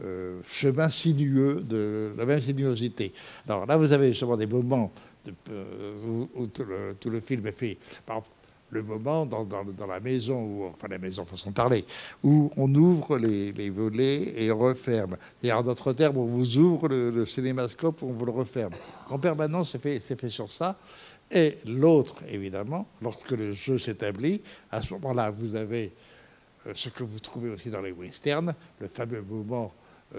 euh, 0.03 0.41
chemin 0.49 0.89
sinueux, 0.89 1.61
de 1.63 2.13
la 2.17 2.27
même 2.27 2.41
sinuosité. 2.41 3.13
Alors 3.47 3.67
là, 3.67 3.77
vous 3.77 3.93
avez 3.93 4.09
justement 4.09 4.37
des 4.37 4.47
moments 4.47 4.93
euh, 5.51 5.99
où, 6.35 6.47
tout, 6.47 6.65
le, 7.11 7.21
film 7.21 7.47
est 7.47 7.53
fait. 7.53 7.79
Par 8.05 8.19
exemple, 8.19 8.37
le 8.71 8.83
moment 8.83 9.27
dans, 9.27 9.47
la 9.87 10.01
maison, 10.01 10.43
où, 10.43 10.65
enfin 10.65 10.89
la 10.89 10.99
maison 10.99 11.25
façon 11.25 11.53
parler, 11.53 11.85
où 12.25 12.51
on 12.57 12.75
ouvre 12.75 13.19
les, 13.19 13.71
volets 13.71 14.33
et 14.37 14.51
on 14.51 14.59
referme. 14.59 15.17
Et 15.43 15.53
en 15.53 15.63
d'autres 15.63 15.93
termes, 15.93 16.17
on 16.17 16.25
vous 16.25 16.57
ouvre 16.59 16.89
le, 16.89 17.11
le, 17.11 17.27
cinémascope, 17.27 18.03
on 18.03 18.13
vous 18.13 18.25
le 18.25 18.33
referme. 18.33 18.73
En 19.11 19.19
permanence, 19.19 19.73
c'est 19.73 19.79
fait, 19.79 20.01
fait 20.01 20.29
sur 20.29 20.51
ça. 20.51 20.79
Et 21.31 21.59
l'autre, 21.67 22.17
évidemment, 22.29 22.87
lorsque 23.01 23.31
le 23.31 23.53
jeu 23.53 23.79
s'établit, 23.79 24.43
à 24.71 24.83
ce 24.83 24.95
moment-là, 24.95 25.31
vous 25.31 25.55
avez 25.55 25.93
euh, 26.67 26.73
ce 26.75 26.89
que 26.89 27.03
vous 27.03 27.19
trouvez 27.19 27.51
aussi 27.51 27.71
dans 27.71 27.81
les 27.81 27.93
westerns, 27.93 28.55
le 28.81 28.89
fameux 28.89 29.23
moment 29.23 29.73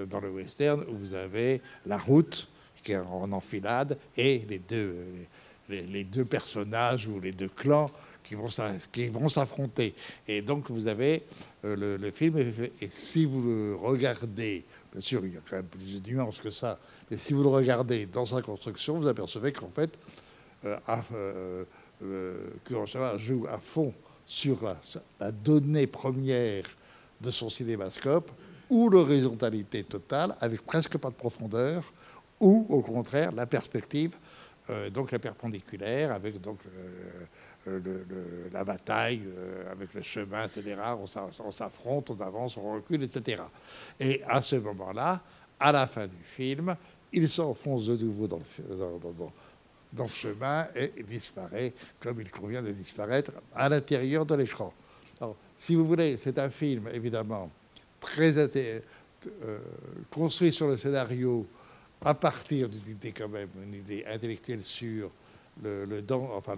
dans 0.10 0.20
le 0.20 0.30
western 0.30 0.84
où 0.90 0.96
vous 0.96 1.14
avez 1.14 1.62
la 1.86 1.98
route 1.98 2.48
qui 2.84 2.92
est 2.92 2.98
en 2.98 3.32
enfilade 3.32 3.98
et 4.18 4.46
les 4.50 4.60
deux, 4.60 4.94
les, 5.70 6.04
deux 6.04 6.26
personnages 6.26 7.08
ou 7.08 7.20
les 7.20 7.32
deux 7.32 7.50
clans 7.50 7.90
qui 8.24 8.36
vont, 8.36 9.30
s'affronter. 9.30 9.94
Et 10.28 10.42
donc 10.42 10.70
vous 10.70 10.88
avez 10.88 11.24
euh, 11.66 11.98
le, 11.98 12.12
film, 12.12 12.38
et 12.38 12.90
si 12.90 13.26
vous 13.26 13.42
le 13.42 13.76
regardez, 13.76 14.64
bien 14.92 15.02
sûr 15.02 15.26
il 15.26 15.34
y 15.34 15.38
a 15.38 15.42
quand 15.48 15.58
même 15.58 15.66
plus 15.66 16.02
de 16.02 16.10
nuances 16.10 16.40
que 16.40 16.50
ça, 16.50 16.80
mais 17.10 17.18
si 17.18 17.34
vous 17.34 17.44
le 17.44 17.50
regardez 17.50 18.06
dans 18.06 18.26
sa 18.26 18.42
construction, 18.42 18.98
vous 18.98 19.08
apercevez 19.08 19.52
qu'en 19.52 19.70
fait, 19.70 19.98
euh, 20.66 20.78
euh, 21.14 21.66
euh, 22.04 22.50
Kurosawa 22.64 23.18
joue 23.18 23.46
à 23.52 23.58
fond 23.58 23.94
sur 24.26 24.64
la, 24.64 24.80
la, 25.20 25.32
donnée 25.32 25.88
première 25.88 26.64
de 27.20 27.32
son 27.32 27.50
cinémascope, 27.50 28.32
ou 28.74 28.90
l'horizontalité 28.90 29.84
totale, 29.84 30.36
avec 30.42 30.62
presque 30.62 30.98
pas 30.98 31.10
de 31.10 31.16
profondeur, 31.16 31.84
ou 32.40 32.66
au 32.70 32.82
contraire 32.82 33.32
la 33.32 33.46
perspective 33.46 34.18
euh, 34.70 34.90
donc 34.90 35.12
la 35.12 35.20
perpendiculaire, 35.20 36.12
avec 36.12 36.40
donc 36.42 36.60
la 38.52 38.64
bataille, 38.64 39.22
avec 39.72 39.94
le 39.94 40.02
chemin, 40.02 40.46
etc. 40.46 40.76
On 40.98 41.52
s'affronte, 41.52 42.12
on 42.12 42.22
avance, 42.22 42.58
on 42.58 42.74
recule, 42.74 43.04
etc. 43.04 43.42
Et 44.00 44.22
à 44.28 44.42
ce 44.42 44.58
moment-là, 44.58 45.22
à 45.60 45.72
la 45.72 45.88
fin 45.88 46.08
du 46.08 46.24
film, 46.24 46.76
il 47.14 47.30
s'enfonce 47.30 47.88
de 47.88 48.06
nouveau 48.06 48.28
dans 48.28 48.40
le, 48.40 50.08
chemin 50.08 50.68
et 50.76 51.04
disparaît 51.04 51.74
comme 52.00 52.20
il 52.20 52.32
convient 52.32 52.62
de 52.62 52.72
disparaître 52.72 53.32
à 53.56 53.70
l'intérieur 53.70 54.26
de 54.26 54.36
l'écran. 54.36 54.74
Si 55.58 55.76
vous 55.76 55.86
voulez, 55.86 56.18
c'est 56.18 56.38
un 56.40 56.50
film 56.50 56.90
évidemment 56.92 57.50
très 58.04 58.34
construit 60.12 60.52
sur 60.52 60.68
le 60.68 60.78
scénario 60.78 61.48
à 62.04 62.14
partir 62.14 62.68
d'une 62.70 62.92
idée 62.92 63.12
quand 63.14 63.30
même, 63.30 63.50
une 63.64 63.76
idée 63.76 64.06
intellectuelle 64.06 64.64
sur 64.64 65.10
le, 65.64 66.04
enfin 66.36 66.58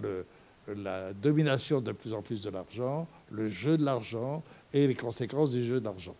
la 0.76 1.12
domination 1.12 1.80
de 1.80 1.92
plus 1.92 2.12
en 2.12 2.22
plus 2.22 2.42
de 2.42 2.50
l'argent, 2.50 3.06
le 3.30 3.48
jeu 3.48 3.78
de 3.78 3.84
l'argent 3.84 4.42
et 4.72 4.86
les 4.86 4.94
conséquences 4.94 5.50
du 5.50 5.64
jeu 5.64 5.78
de 5.80 5.84
l'argent. 5.84 6.16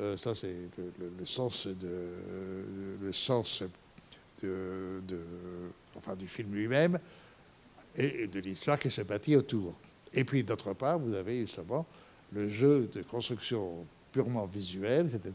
Euh, 0.00 0.16
ça, 0.16 0.34
c'est 0.34 0.54
le, 0.98 1.24
sens, 1.24 1.68
de, 1.68 2.98
le 3.00 3.12
sens 3.12 3.62
de, 4.42 5.00
enfin, 5.96 6.16
du 6.16 6.26
film 6.26 6.52
lui-même 6.52 6.98
et 7.94 8.26
de 8.26 8.40
l'histoire 8.40 8.78
qui 8.78 8.90
se 8.90 9.02
bâtit 9.02 9.36
autour. 9.36 9.72
Et 10.12 10.24
puis, 10.24 10.42
d'autre 10.42 10.72
part, 10.74 10.98
vous 10.98 11.14
avez 11.14 11.40
justement 11.40 11.86
le 12.32 12.48
jeu 12.48 12.90
de 12.92 13.02
construction 13.02 13.86
purement 14.16 14.46
visuelle, 14.46 15.08
c'est-à-dire 15.10 15.34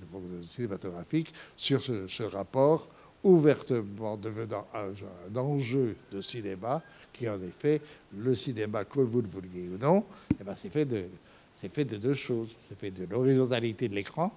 cinématographique, 0.49 1.31
sur 1.55 1.79
ce, 1.81 2.23
rapport 2.23 2.87
ouvertement 3.23 4.17
devenant 4.17 4.65
un, 4.73 5.37
enjeu 5.37 5.95
de 6.11 6.19
cinéma, 6.21 6.81
qui 7.13 7.29
en 7.29 7.39
effet, 7.43 7.79
le 8.17 8.33
cinéma, 8.33 8.83
que 8.85 9.01
vous 9.01 9.21
le 9.21 9.27
vouliez 9.27 9.69
ou 9.71 9.77
non, 9.77 10.03
eh 10.39 10.43
ben, 10.43 10.55
c'est 10.59 10.73
fait, 10.73 10.85
de, 10.85 11.03
fait 11.69 11.85
de 11.85 11.97
deux 11.97 12.15
choses. 12.15 12.49
C'est 12.67 12.79
fait 12.79 12.89
de 12.89 13.05
l'horizontalité 13.05 13.87
de 13.87 13.93
l'écran 13.93 14.35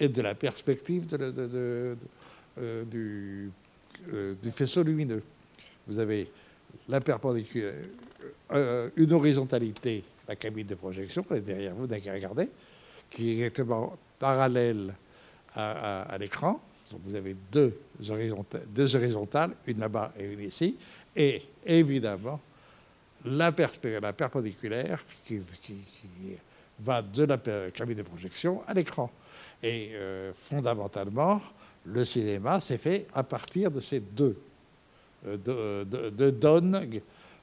et 0.00 0.08
de 0.08 0.22
la 0.22 0.34
perspective 0.34 1.06
euh, 1.12 1.94
du, 2.86 3.50
euh, 4.14 4.34
du, 4.42 4.50
faisceau 4.50 4.82
lumineux. 4.82 5.22
Vous 5.86 5.98
avez 5.98 6.30
euh, 8.52 8.90
une 8.96 9.12
horizontalité, 9.12 10.04
la 10.26 10.36
cabine 10.36 10.66
de 10.66 10.74
projection, 10.74 11.22
elle 11.30 11.36
est 11.36 11.40
derrière 11.42 11.74
vous, 11.74 11.86
d'accord 11.86 12.14
regardez, 12.14 12.48
qui 13.14 13.30
est 13.30 13.32
exactement 13.34 13.96
parallèle 14.18 14.92
à 15.54 16.16
l'écran, 16.18 16.60
vous 17.04 17.14
avez 17.14 17.36
deux 17.52 17.78
horizontales, 18.08 19.52
une 19.66 19.78
là-bas 19.78 20.12
et 20.18 20.32
une 20.32 20.40
ici, 20.40 20.76
et 21.14 21.42
évidemment 21.64 22.40
la, 23.24 23.52
la 24.00 24.12
perpendiculaire 24.12 25.04
qui, 25.24 25.40
va 26.80 27.02
de 27.02 27.24
la 27.24 27.38
cabine 27.70 27.98
de 27.98 28.02
projection 28.02 28.62
à 28.66 28.74
l'écran. 28.74 29.10
Et 29.62 29.90
euh, 29.94 30.32
fondamentalement, 30.34 31.40
le 31.86 32.04
cinéma 32.04 32.58
s'est 32.58 32.78
fait 32.78 33.06
à 33.14 33.22
partir 33.22 33.70
de 33.70 33.78
ces 33.78 34.00
deux, 34.00 34.36
euh, 35.26 35.84
de, 35.84 36.30
donnes 36.30 37.00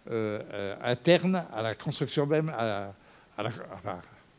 euh, 0.09 0.75
internes 0.83 1.45
à 1.53 1.61
la 1.61 1.75
construction 1.75 2.25
même, 2.25 2.51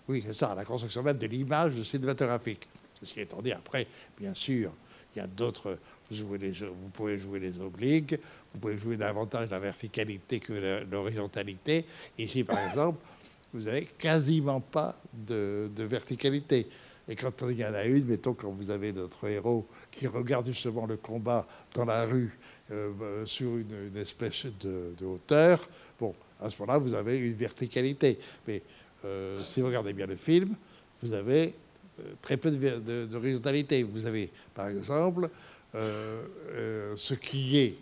oui, 0.08 0.22
c'est 0.24 0.32
ça, 0.32 0.54
la 0.54 0.64
construction 0.64 1.02
même 1.02 1.18
de 1.18 1.26
l'image 1.26 1.80
cinématographique. 1.82 2.68
Ce 3.02 3.12
qui 3.12 3.20
est 3.20 3.42
dit 3.42 3.52
après, 3.52 3.86
bien 4.18 4.34
sûr, 4.34 4.72
il 5.14 5.18
y 5.18 5.22
a 5.22 5.26
d'autres. 5.26 5.78
Vous, 6.10 6.26
vous, 6.26 6.88
pouvez 6.92 7.18
jouer 7.18 7.40
les 7.40 7.58
obliques, 7.58 8.16
vous 8.52 8.60
pouvez 8.60 8.78
jouer 8.78 8.96
davantage 8.96 9.48
la 9.50 9.58
verticalité 9.58 10.40
que 10.40 10.84
l'horizontalité. 10.90 11.86
Ici, 12.18 12.44
par 12.44 12.58
exemple, 12.68 12.98
vous 13.52 13.62
n'avez 13.62 13.86
quasiment 13.98 14.60
pas 14.60 14.94
de, 15.12 15.70
verticalité. 15.78 16.66
Et 17.08 17.16
quand 17.16 17.32
il 17.48 17.58
y 17.58 17.64
en 17.64 17.74
a 17.74 17.84
une, 17.84 18.04
mettons 18.06 18.34
quand 18.34 18.50
vous 18.50 18.70
avez 18.70 18.92
notre 18.92 19.26
héros 19.28 19.66
qui 19.90 20.06
regarde 20.06 20.46
justement 20.46 20.86
le 20.86 20.96
combat 20.96 21.46
dans 21.74 21.84
la 21.84 22.04
rue 22.04 22.38
euh, 22.70 23.26
sur 23.26 23.56
une, 23.56 23.96
espèce 23.96 24.46
de, 24.60 25.04
hauteur, 25.04 25.60
bon, 25.98 26.14
à 26.40 26.48
ce 26.48 26.60
moment-là, 26.60 26.78
vous 26.78 26.94
avez 26.94 27.18
une 27.18 27.34
verticalité. 27.34 28.18
Mais 28.46 28.62
euh, 29.04 29.40
si 29.42 29.60
vous 29.60 29.66
regardez 29.66 29.92
bien 29.92 30.06
le 30.06 30.16
film, 30.16 30.54
vous 31.02 31.12
avez 31.12 31.54
très 32.20 32.36
peu 32.36 32.50
d'horizontalité. 32.50 33.82
Vous 33.82 34.06
avez, 34.06 34.30
par 34.54 34.68
exemple, 34.68 35.28
euh, 35.74 36.22
euh, 36.54 36.94
ce 36.96 37.14
qui 37.14 37.58
est 37.58 37.76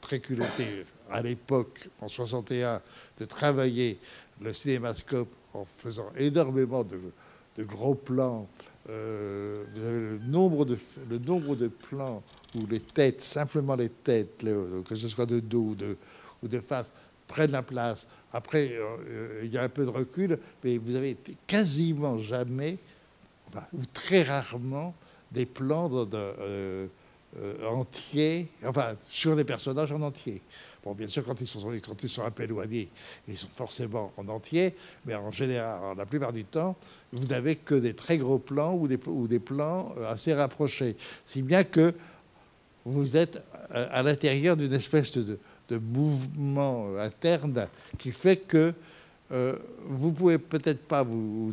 très 0.00 0.20
culotté 0.20 0.84
à 1.10 1.22
l'époque, 1.22 1.88
en 2.00 2.08
61, 2.08 2.82
de 3.18 3.24
travailler 3.24 3.98
le 4.40 4.52
cinémascope 4.52 5.32
en 5.54 5.64
faisant 5.64 6.10
énormément 6.16 6.84
de, 6.84 6.98
gros 7.64 7.94
plans. 7.94 8.48
Euh, 8.88 9.64
vous 9.74 9.84
avez 9.84 10.00
le 10.00 10.18
nombre, 10.26 10.64
de, 10.64 10.78
le 11.10 11.18
nombre 11.18 11.56
de 11.56 11.68
plans 11.68 12.22
où 12.54 12.66
les 12.66 12.80
têtes, 12.80 13.20
simplement 13.20 13.74
les 13.74 13.88
têtes, 13.88 14.44
que 14.88 14.94
ce 14.94 15.08
soit 15.08 15.26
de 15.26 15.40
dos 15.40 15.70
ou 15.70 15.74
de, 15.74 15.96
ou 16.42 16.48
de 16.48 16.60
face, 16.60 16.92
prennent 17.26 17.52
la 17.52 17.62
place. 17.62 18.06
Après, 18.32 18.72
il 19.42 19.52
y 19.52 19.56
a 19.56 19.62
un 19.62 19.68
peu 19.68 19.84
de 19.84 19.90
recul, 19.90 20.38
mais 20.62 20.78
vous 20.78 20.94
avez 20.94 21.16
quasiment 21.46 22.18
jamais 22.18 22.78
ou 23.72 23.82
très 23.92 24.22
rarement, 24.22 24.94
des 25.32 25.46
plans 25.46 25.90
euh, 25.92 26.86
euh, 27.38 27.66
entiers, 27.66 28.48
enfin, 28.64 28.94
sur 29.00 29.34
les 29.34 29.44
personnages 29.44 29.92
en 29.92 30.00
entier. 30.02 30.40
Bon, 30.84 30.94
bien 30.94 31.08
sûr, 31.08 31.24
quand 31.24 31.40
ils 31.40 31.48
sont, 31.48 31.72
ils 31.72 32.08
sont 32.08 32.24
un 32.24 32.30
peu 32.30 32.44
éloignés, 32.44 32.88
ils 33.26 33.36
sont 33.36 33.48
forcément 33.54 34.12
en 34.16 34.28
entier, 34.28 34.74
mais 35.04 35.14
en 35.14 35.30
général, 35.30 35.96
la 35.96 36.06
plupart 36.06 36.32
du 36.32 36.44
temps, 36.44 36.76
vous 37.12 37.26
n'avez 37.26 37.56
que 37.56 37.74
des 37.74 37.94
très 37.94 38.16
gros 38.16 38.38
plans 38.38 38.74
ou 38.74 38.86
des, 38.86 39.38
plans 39.38 39.94
euh, 39.98 40.10
assez 40.10 40.32
rapprochés. 40.32 40.96
Si 41.26 41.42
bien 41.42 41.64
que 41.64 41.94
vous 42.84 43.16
êtes 43.16 43.42
à 43.70 44.02
l'intérieur 44.02 44.56
d'une 44.56 44.72
espèce 44.72 45.12
de, 45.12 45.38
de, 45.68 45.78
mouvement 45.78 46.96
interne 46.98 47.68
qui 47.98 48.12
fait 48.12 48.36
que 48.36 48.72
vous 49.88 50.12
pouvez 50.12 50.38
peut-être 50.38 50.86
pas 50.86 51.02
vous, 51.02 51.52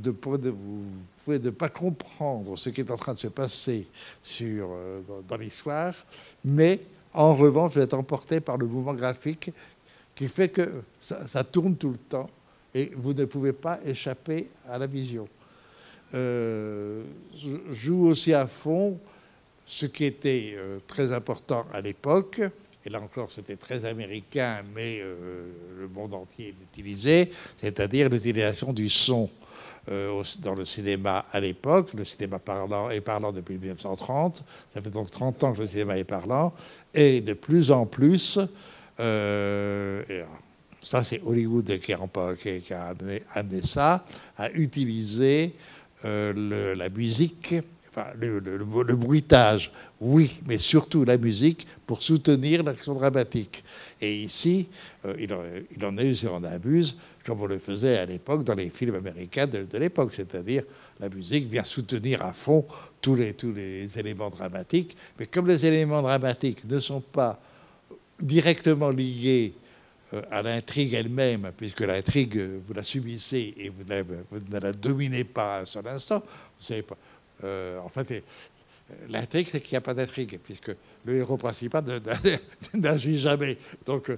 pouvez 1.26 1.40
ne 1.40 1.50
pas 1.50 1.70
comprendre 1.70 2.56
ce 2.56 2.70
qui 2.70 2.82
est 2.82 2.92
en 2.92 2.98
train 2.98 3.14
de 3.14 3.18
se 3.18 3.28
passer 3.28 3.88
sur, 4.22 4.70
euh, 4.72 5.02
dans, 5.28 5.38
l'histoire, 5.38 5.96
mais 6.44 6.80
en 7.14 7.36
revanche, 7.36 7.74
vous 7.74 7.80
êtes 7.80 7.96
emporté 7.96 8.40
par 8.40 8.58
le 8.58 8.68
mouvement 8.68 8.94
graphique 8.94 9.52
qui 10.14 10.28
fait 10.28 10.50
que 10.50 10.70
ça, 11.00 11.44
tourne 11.44 11.76
tout 11.76 11.90
le 11.90 11.98
temps 11.98 12.30
et 12.74 12.92
vous 12.96 13.14
ne 13.14 13.26
pouvez 13.26 13.54
pas 13.54 13.80
échapper 13.84 14.50
à 14.70 14.78
la 14.78 14.86
vision. 14.86 15.28
Euh, 16.14 17.04
joue 17.72 18.08
aussi 18.08 18.34
à 18.34 18.46
fond 18.46 19.00
ce 19.66 19.88
qui 19.88 20.06
était 20.06 20.54
euh, 20.56 20.78
très 20.88 21.12
important 21.12 21.66
à 21.74 21.82
l'époque, 21.82 22.42
et 22.86 22.90
là 22.90 23.02
encore 23.02 23.32
c'était 23.32 23.56
très 23.56 23.86
américain, 23.86 24.64
mais 24.74 25.00
euh, 25.02 25.48
le 25.80 25.88
monde 25.88 26.14
entier 26.14 26.54
l'utilisait, 26.60 27.32
c'est-à-dire 27.58 28.10
l'utilisation 28.10 28.74
du 28.74 28.90
son. 28.90 29.30
Euh, 29.88 30.24
dans 30.40 30.56
le 30.56 30.66
cinéma 30.66 31.26
à 31.32 31.40
l'époque, 31.40 31.94
le 31.94 32.06
cinéma 32.06 32.40
parlant 32.40 32.90
est 32.90 33.02
parlant 33.02 33.32
depuis 33.32 33.56
1930, 33.58 34.44
ça 34.74 34.82
fait 34.82 34.90
donc 34.90 35.12
30 35.12 35.44
ans 35.44 35.54
que 35.54 35.62
le 35.62 35.68
cinéma 35.68 35.98
est 35.98 36.04
parlant, 36.04 36.54
et 36.92 37.22
de 37.22 37.34
plus 37.34 37.70
en 37.70 37.86
plus, 37.86 38.40
euh, 39.00 40.24
ça 40.82 41.04
c'est 41.04 41.22
Hollywood 41.24 41.78
qui 41.80 41.94
a, 41.94 42.00
a 42.00 42.90
amené, 42.90 43.62
ça, 43.62 44.04
à 44.38 44.52
utiliser 44.54 45.54
la 46.04 46.90
musique, 46.90 47.56
le, 48.20 48.96
bruitage, 48.96 49.72
oui, 50.00 50.40
mais 50.48 50.58
surtout 50.58 51.06
la 51.06 51.18
musique 51.18 51.68
pour 51.86 52.02
soutenir 52.02 52.64
l'action 52.64 52.94
dramatique. 52.94 53.64
Et 54.02 54.24
ici, 54.24 54.68
il, 55.18 55.34
en, 55.34 55.42
il 55.76 55.86
en 55.86 55.98
est, 55.98 56.26
on 56.28 56.44
abuse, 56.44 56.98
comme 57.26 57.42
on 57.42 57.48
le 57.48 57.60
faisait 57.60 57.98
à 57.98 58.06
l'époque 58.06 58.44
dans 58.44 58.54
les 58.54 58.70
films 58.70 58.96
américains 58.96 59.48
de, 59.48 59.78
l'époque, 59.78 60.14
c'est-à-dire 60.14 60.64
la 61.00 61.10
musique 61.10 61.50
vient 61.50 61.64
soutenir 61.64 62.24
à 62.24 62.34
fond 62.34 62.66
tous 63.02 63.16
les, 63.16 63.90
éléments 63.98 64.30
dramatiques, 64.30 64.96
mais 65.20 65.26
comme 65.26 65.48
les 65.48 65.66
éléments 65.66 66.04
dramatiques 66.04 66.64
ne 66.66 66.80
sont 66.80 67.02
pas 67.02 67.40
directement 68.20 68.92
liés 68.92 69.54
euh, 70.14 70.22
à 70.32 70.42
l'intrigue 70.44 70.94
elle-même, 70.94 71.52
puisque 71.58 71.82
l'intrigue, 71.82 72.40
vous 72.66 72.74
la 72.74 72.84
subissez 72.84 73.56
et 73.58 73.70
vous, 73.70 73.84
ne 73.84 74.60
la 74.60 74.72
dominez 74.72 75.24
pas 75.24 75.62
un 75.62 75.66
seul 75.66 75.88
instant, 75.88 76.20
vous 76.20 76.64
savez 76.64 76.84
pas. 76.84 76.98
Euh, 77.44 77.80
en 77.80 77.90
fait, 77.90 78.24
L'intrigue, 79.10 79.48
c'est 79.48 79.62
qu'il 79.62 79.74
n'y 79.74 79.78
a 79.78 79.82
pas 79.82 79.96
d'intrigue, 79.96 80.40
puisque 80.44 80.72
le 81.06 81.16
héros 81.16 81.38
principal 81.38 81.84
n'agit 82.76 83.18
jamais. 83.18 83.58
Donc, 83.84 84.12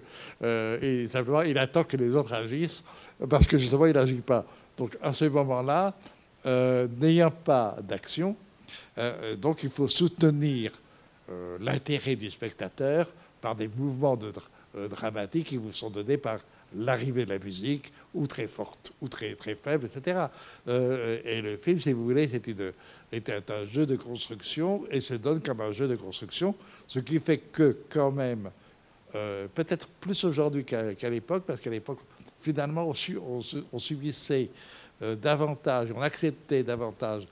euh, 0.43 1.08
simplement, 1.08 1.41
il 1.41 1.58
attend 1.58 1.86
que 1.86 1.95
les 1.95 2.13
autres 2.13 2.34
agissent, 2.34 2.84
parce 3.30 3.47
que 3.47 3.58
justement, 3.58 3.86
il 3.86 3.93
n'agit 3.93 4.19
pas. 4.19 4.45
Donc, 4.77 4.97
à 5.01 5.13
ce 5.13 5.23
moment-là, 5.23 5.95
euh, 6.45 6.86
n'ayant 6.99 7.32
pas 7.32 7.77
d'action, 7.82 8.36
donc 9.38 9.63
il 9.63 9.69
faut 9.69 9.88
soutenir 9.88 10.71
l'intérêt 11.62 12.17
du 12.17 12.30
spectateur 12.30 13.08
par 13.39 13.56
des 13.56 13.69
mouvements 13.69 14.17
dramatiques 14.89 15.47
qui 15.47 15.58
vous 15.58 15.71
sont 15.71 15.91
donnés 15.91 16.17
par 16.17 16.39
l'arrivée 16.75 17.25
de 17.25 17.30
la 17.30 17.39
musique, 17.39 17.93
ou 18.13 18.27
très 18.27 18.47
forte, 18.47 18.91
ou 19.01 19.08
très, 19.08 19.36
très 19.36 19.56
faible, 19.56 19.86
etc. 19.86 20.25
et 20.67 21.41
le 21.41 21.58
film, 21.58 21.80
si 21.80 21.93
vous 21.93 22.03
voulez, 22.03 22.27
était 23.12 23.52
un 23.52 23.63
jeu 23.63 23.86
de 23.86 23.96
construction 23.96 24.84
et 24.91 25.02
se 25.02 25.13
donne 25.13 25.41
comme 25.41 25.62
un 25.62 25.72
jeu 25.72 25.88
de 25.88 25.96
construction, 25.96 26.56
ce 26.88 27.00
qui 27.00 27.20
fait 27.20 27.38
que 27.38 27.78
quand 27.89 28.12
même, 28.12 28.50
peut-être 29.13 29.88
plus 29.88 30.26
aujourd'hui 30.26 30.65
qu'à 30.65 31.10
l'époque, 31.10 31.43
parce 31.48 31.62
qu'à 31.62 31.70
l'époque, 31.70 32.00
finalement, 32.38 32.88
on, 32.88 33.80
subissait 33.80 34.50
davantage, 35.02 35.89
on 35.96 36.02
acceptait 36.02 36.63
davantage 36.63 37.28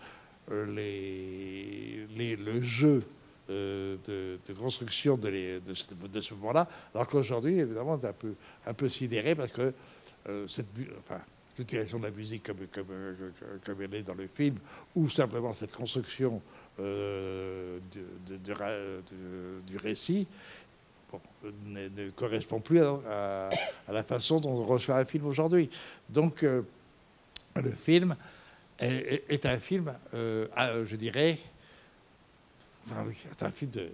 les, 0.50 2.08
le 2.38 2.62
jeu 2.62 3.04
euh, 3.52 3.96
de, 4.08 4.54
construction 4.54 5.18
de, 5.18 5.30
ce 5.76 6.34
moment-là, 6.34 6.68
alors 6.96 7.08
qu'aujourd'hui, 7.08 7.60
évidemment, 7.60 7.94
on 7.94 8.00
est 8.00 8.12
un 8.66 8.74
peu, 8.74 8.90
sidéré 8.90 9.36
parce 9.36 9.52
que 9.52 9.72
euh, 10.28 10.48
cette, 10.48 10.66
l'utilisation 11.58 12.00
de 12.00 12.06
la 12.06 12.12
musique 12.12 12.44
comme, 12.44 12.68
comme, 13.66 13.82
elle 13.82 13.94
est 13.94 14.04
dans 14.04 14.14
le 14.14 14.28
film, 14.28 14.58
ou 14.96 15.10
simplement 15.10 15.54
cette 15.54 15.74
construction 15.74 16.42
euh, 16.80 17.80
du 19.68 19.78
récit, 19.78 20.28
ne, 21.66 22.10
correspond 22.10 22.60
plus 22.60 22.82
à, 22.82 23.50
la 23.88 24.04
façon 24.04 24.40
dont 24.40 24.52
on 24.52 24.66
reçoit 24.66 24.98
un 24.98 25.06
film 25.06 25.26
aujourd'hui. 25.26 25.70
Donc, 26.10 26.42
le 26.44 27.72
film 27.72 28.16
est, 28.80 29.46
un 29.46 29.60
film, 29.60 29.94
je 30.14 30.96
dirais, 30.96 31.38
c'est 32.88 33.44
un 33.44 33.52
film 33.52 33.72
de, 33.72 33.90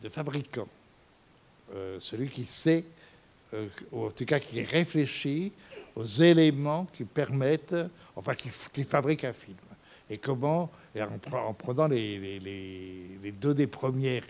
de, 0.00 0.08
fabricant. 0.08 0.68
Euh, 1.74 1.98
celui 1.98 2.28
qui 2.28 2.44
sait, 2.44 2.84
euh, 3.52 3.66
ou 3.92 4.06
en 4.06 4.10
tout 4.10 4.24
cas 4.24 4.38
qui 4.38 4.62
réfléchit 4.62 5.52
aux 5.96 6.04
éléments 6.04 6.86
qui 6.92 7.04
permettent, 7.04 7.74
enfin 8.14 8.34
qui, 8.34 8.50
qui 8.72 8.84
fabrique 8.84 9.24
un 9.24 9.32
film. 9.32 9.56
Et 10.08 10.18
comment, 10.18 10.70
en, 11.32 11.54
prenant 11.54 11.88
les, 11.88 12.38
les, 12.38 13.18
les, 13.22 13.32
données 13.32 13.66
premières 13.66 14.22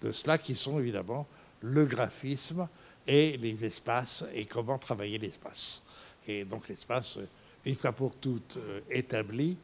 de 0.00 0.12
cela, 0.12 0.38
qui 0.38 0.54
sont 0.54 0.78
évidemment 0.78 1.26
le 1.62 1.84
graphisme 1.84 2.68
et 3.06 3.36
les 3.36 3.64
espaces, 3.64 4.24
et 4.32 4.44
comment 4.44 4.78
travailler 4.78 5.18
l'espace. 5.18 5.82
Et 6.28 6.44
donc 6.44 6.68
l'espace, 6.68 7.18
une 7.64 7.74
fois 7.74 7.92
pour 7.92 8.14
toutes 8.16 8.56
euh, 8.58 8.80
établi, 8.90 9.56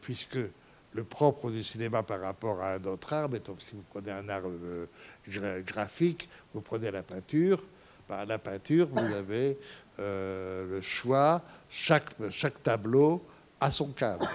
puisque 0.00 0.38
le 0.92 1.04
propre 1.04 1.50
du 1.50 1.62
cinéma 1.62 2.02
par 2.02 2.20
rapport 2.20 2.60
à 2.60 2.74
un 2.74 2.84
autre 2.84 3.12
art. 3.12 3.28
Mais 3.28 3.40
donc, 3.40 3.60
si 3.60 3.74
vous 3.74 3.84
prenez 3.90 4.10
un 4.10 4.28
art 4.28 4.42
euh, 4.46 4.86
graphique, 5.62 6.28
vous 6.54 6.60
prenez 6.60 6.90
la 6.90 7.02
peinture. 7.02 7.62
Bah, 8.08 8.24
la 8.24 8.38
peinture, 8.38 8.88
vous 8.88 9.14
avez 9.14 9.58
euh, 9.98 10.66
le 10.68 10.80
choix, 10.80 11.42
chaque, 11.68 12.10
chaque 12.30 12.62
tableau 12.62 13.24
a 13.60 13.70
son 13.70 13.88
cadre. 13.88 14.28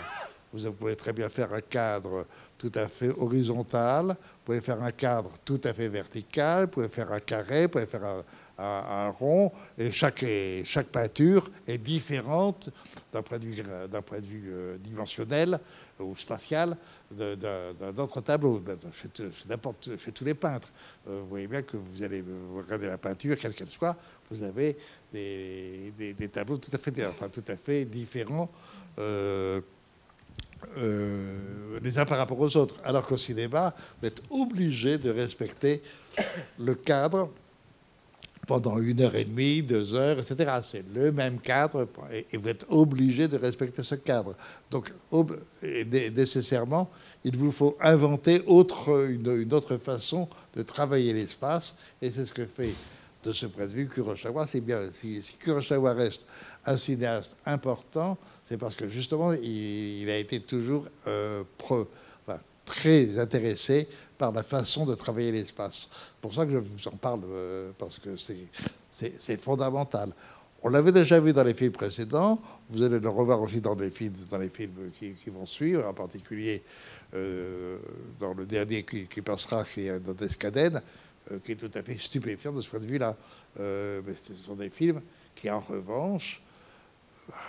Vous 0.53 0.71
pouvez 0.71 0.95
très 0.95 1.13
bien 1.13 1.29
faire 1.29 1.53
un 1.53 1.61
cadre 1.61 2.25
tout 2.57 2.71
à 2.75 2.87
fait 2.87 3.09
horizontal, 3.09 4.05
vous 4.05 4.45
pouvez 4.45 4.61
faire 4.61 4.81
un 4.81 4.91
cadre 4.91 5.31
tout 5.43 5.59
à 5.63 5.73
fait 5.73 5.89
vertical, 5.89 6.65
vous 6.65 6.71
pouvez 6.71 6.89
faire 6.89 7.11
un 7.11 7.19
carré, 7.19 7.63
vous 7.63 7.69
pouvez 7.69 7.85
faire 7.85 8.23
un, 8.57 9.09
rond, 9.09 9.51
et 9.77 9.91
chaque, 9.91 10.23
chaque 10.63 10.87
peinture 10.87 11.49
est 11.67 11.79
différente 11.79 12.69
d'un 13.11 13.21
point 13.23 13.39
de 13.39 13.45
vue, 13.45 13.63
point 14.05 14.19
de 14.19 14.27
vue 14.27 14.49
euh, 14.53 14.77
dimensionnel 14.77 15.59
ou 15.99 16.15
spatial 16.15 16.77
d'un 17.11 17.97
autre 17.97 18.21
tableau, 18.21 18.59
ben, 18.59 18.77
chez, 18.91 20.11
tous 20.11 20.25
les 20.25 20.33
peintres. 20.33 20.69
Euh, 21.07 21.19
vous 21.21 21.27
voyez 21.27 21.47
bien 21.47 21.61
que 21.61 21.77
vous 21.77 22.03
allez 22.03 22.23
regarder 22.55 22.87
la 22.87 22.97
peinture, 22.97 23.37
quelle 23.37 23.53
qu'elle 23.53 23.69
soit, 23.69 23.95
vous 24.31 24.43
avez 24.43 24.77
des, 25.13 26.29
tableaux 26.31 26.57
tout 26.57 26.71
à 26.73 27.57
fait, 27.57 27.85
différents 27.85 28.49
euh, 28.99 29.61
euh, 30.77 31.79
les 31.81 31.97
uns 31.99 32.05
par 32.05 32.17
rapport 32.17 32.39
aux 32.39 32.57
autres. 32.57 32.75
Alors 32.83 33.05
qu'au 33.05 33.17
cinéma, 33.17 33.73
vous 34.01 34.07
êtes 34.07 34.21
obligé 34.29 34.97
de 34.97 35.09
respecter 35.09 35.81
le 36.59 36.75
cadre 36.75 37.29
pendant 38.47 38.77
une 38.79 39.01
heure 39.01 39.15
et 39.15 39.25
demie, 39.25 39.61
deux 39.61 39.93
heures, 39.93 40.19
etc. 40.19 40.59
C'est 40.69 40.83
le 40.93 41.11
même 41.11 41.39
cadre 41.39 41.87
et 42.11 42.37
vous 42.37 42.49
êtes 42.49 42.65
obligé 42.69 43.27
de 43.27 43.37
respecter 43.37 43.83
ce 43.83 43.95
cadre. 43.95 44.35
Donc, 44.69 44.91
nécessairement, 45.61 46.89
il 47.23 47.37
vous 47.37 47.51
faut 47.51 47.77
inventer 47.79 48.43
une, 48.47 49.53
autre 49.53 49.77
façon 49.77 50.27
de 50.55 50.61
travailler 50.61 51.13
l'espace 51.13 51.77
et 52.01 52.11
c'est 52.11 52.25
ce 52.25 52.33
que 52.33 52.45
fait 52.45 52.73
de 53.23 53.31
ce 53.31 53.45
point 53.45 53.65
de 53.65 53.71
vue 53.71 53.87
Kurosawa. 53.87 54.47
C'est 54.47 54.61
bien, 54.61 54.81
si, 54.91 55.21
si, 55.21 55.37
reste 55.49 56.25
un 56.65 56.77
cinéaste 56.77 57.35
important, 57.45 58.17
c'est 58.45 58.57
parce 58.57 58.75
que 58.75 58.87
justement, 58.87 59.33
il, 59.33 60.09
a 60.09 60.17
été 60.17 60.41
toujours 60.41 60.85
euh, 61.07 61.43
très 62.65 63.19
intéressé 63.19 63.87
par 64.17 64.31
la 64.31 64.43
façon 64.43 64.85
de 64.85 64.95
travailler 64.95 65.31
l'espace. 65.31 65.87
C'est 65.91 66.21
pour 66.21 66.33
ça 66.33 66.45
que 66.45 66.51
je 66.51 66.57
vous 66.57 66.87
en 66.87 66.97
parle, 66.97 67.21
euh, 67.25 67.71
parce 67.77 67.99
que 67.99 68.15
c'est 68.17 69.41
fondamental. 69.41 70.11
On 70.65 70.69
l'avait 70.69 70.93
déjà 70.93 71.19
vu 71.19 71.33
dans 71.33 71.43
les 71.43 71.53
films 71.53 71.73
précédents, 71.73 72.41
vous 72.69 72.81
allez 72.83 72.99
le 72.99 73.09
revoir 73.09 73.41
aussi 73.41 73.59
dans 73.59 73.75
les 73.75 73.89
films, 73.89 74.13
dans 74.31 74.37
les 74.37 74.49
films 74.49 74.91
qui, 74.93 75.29
vont 75.29 75.45
suivre, 75.45 75.85
en 75.85 75.93
particulier 75.93 76.63
euh, 77.13 77.77
dans 78.17 78.33
le 78.33 78.45
dernier 78.45 78.83
qui, 78.83 79.21
passera, 79.21 79.65
qui 79.65 79.87
est 79.87 79.99
dans 79.99 80.15
Escaden, 80.25 80.81
qui 81.43 81.53
est 81.53 81.55
tout 81.55 81.71
à 81.73 81.83
fait 81.83 81.97
stupéfiant 81.99 82.51
de 82.51 82.61
ce 82.61 82.69
point 82.69 82.79
de 82.79 82.85
vue-là. 82.85 83.15
mais 83.57 84.15
ce 84.15 84.33
sont 84.35 84.55
des 84.55 84.69
films 84.69 85.01
qui, 85.35 85.49
en 85.49 85.59
revanche, 85.59 86.41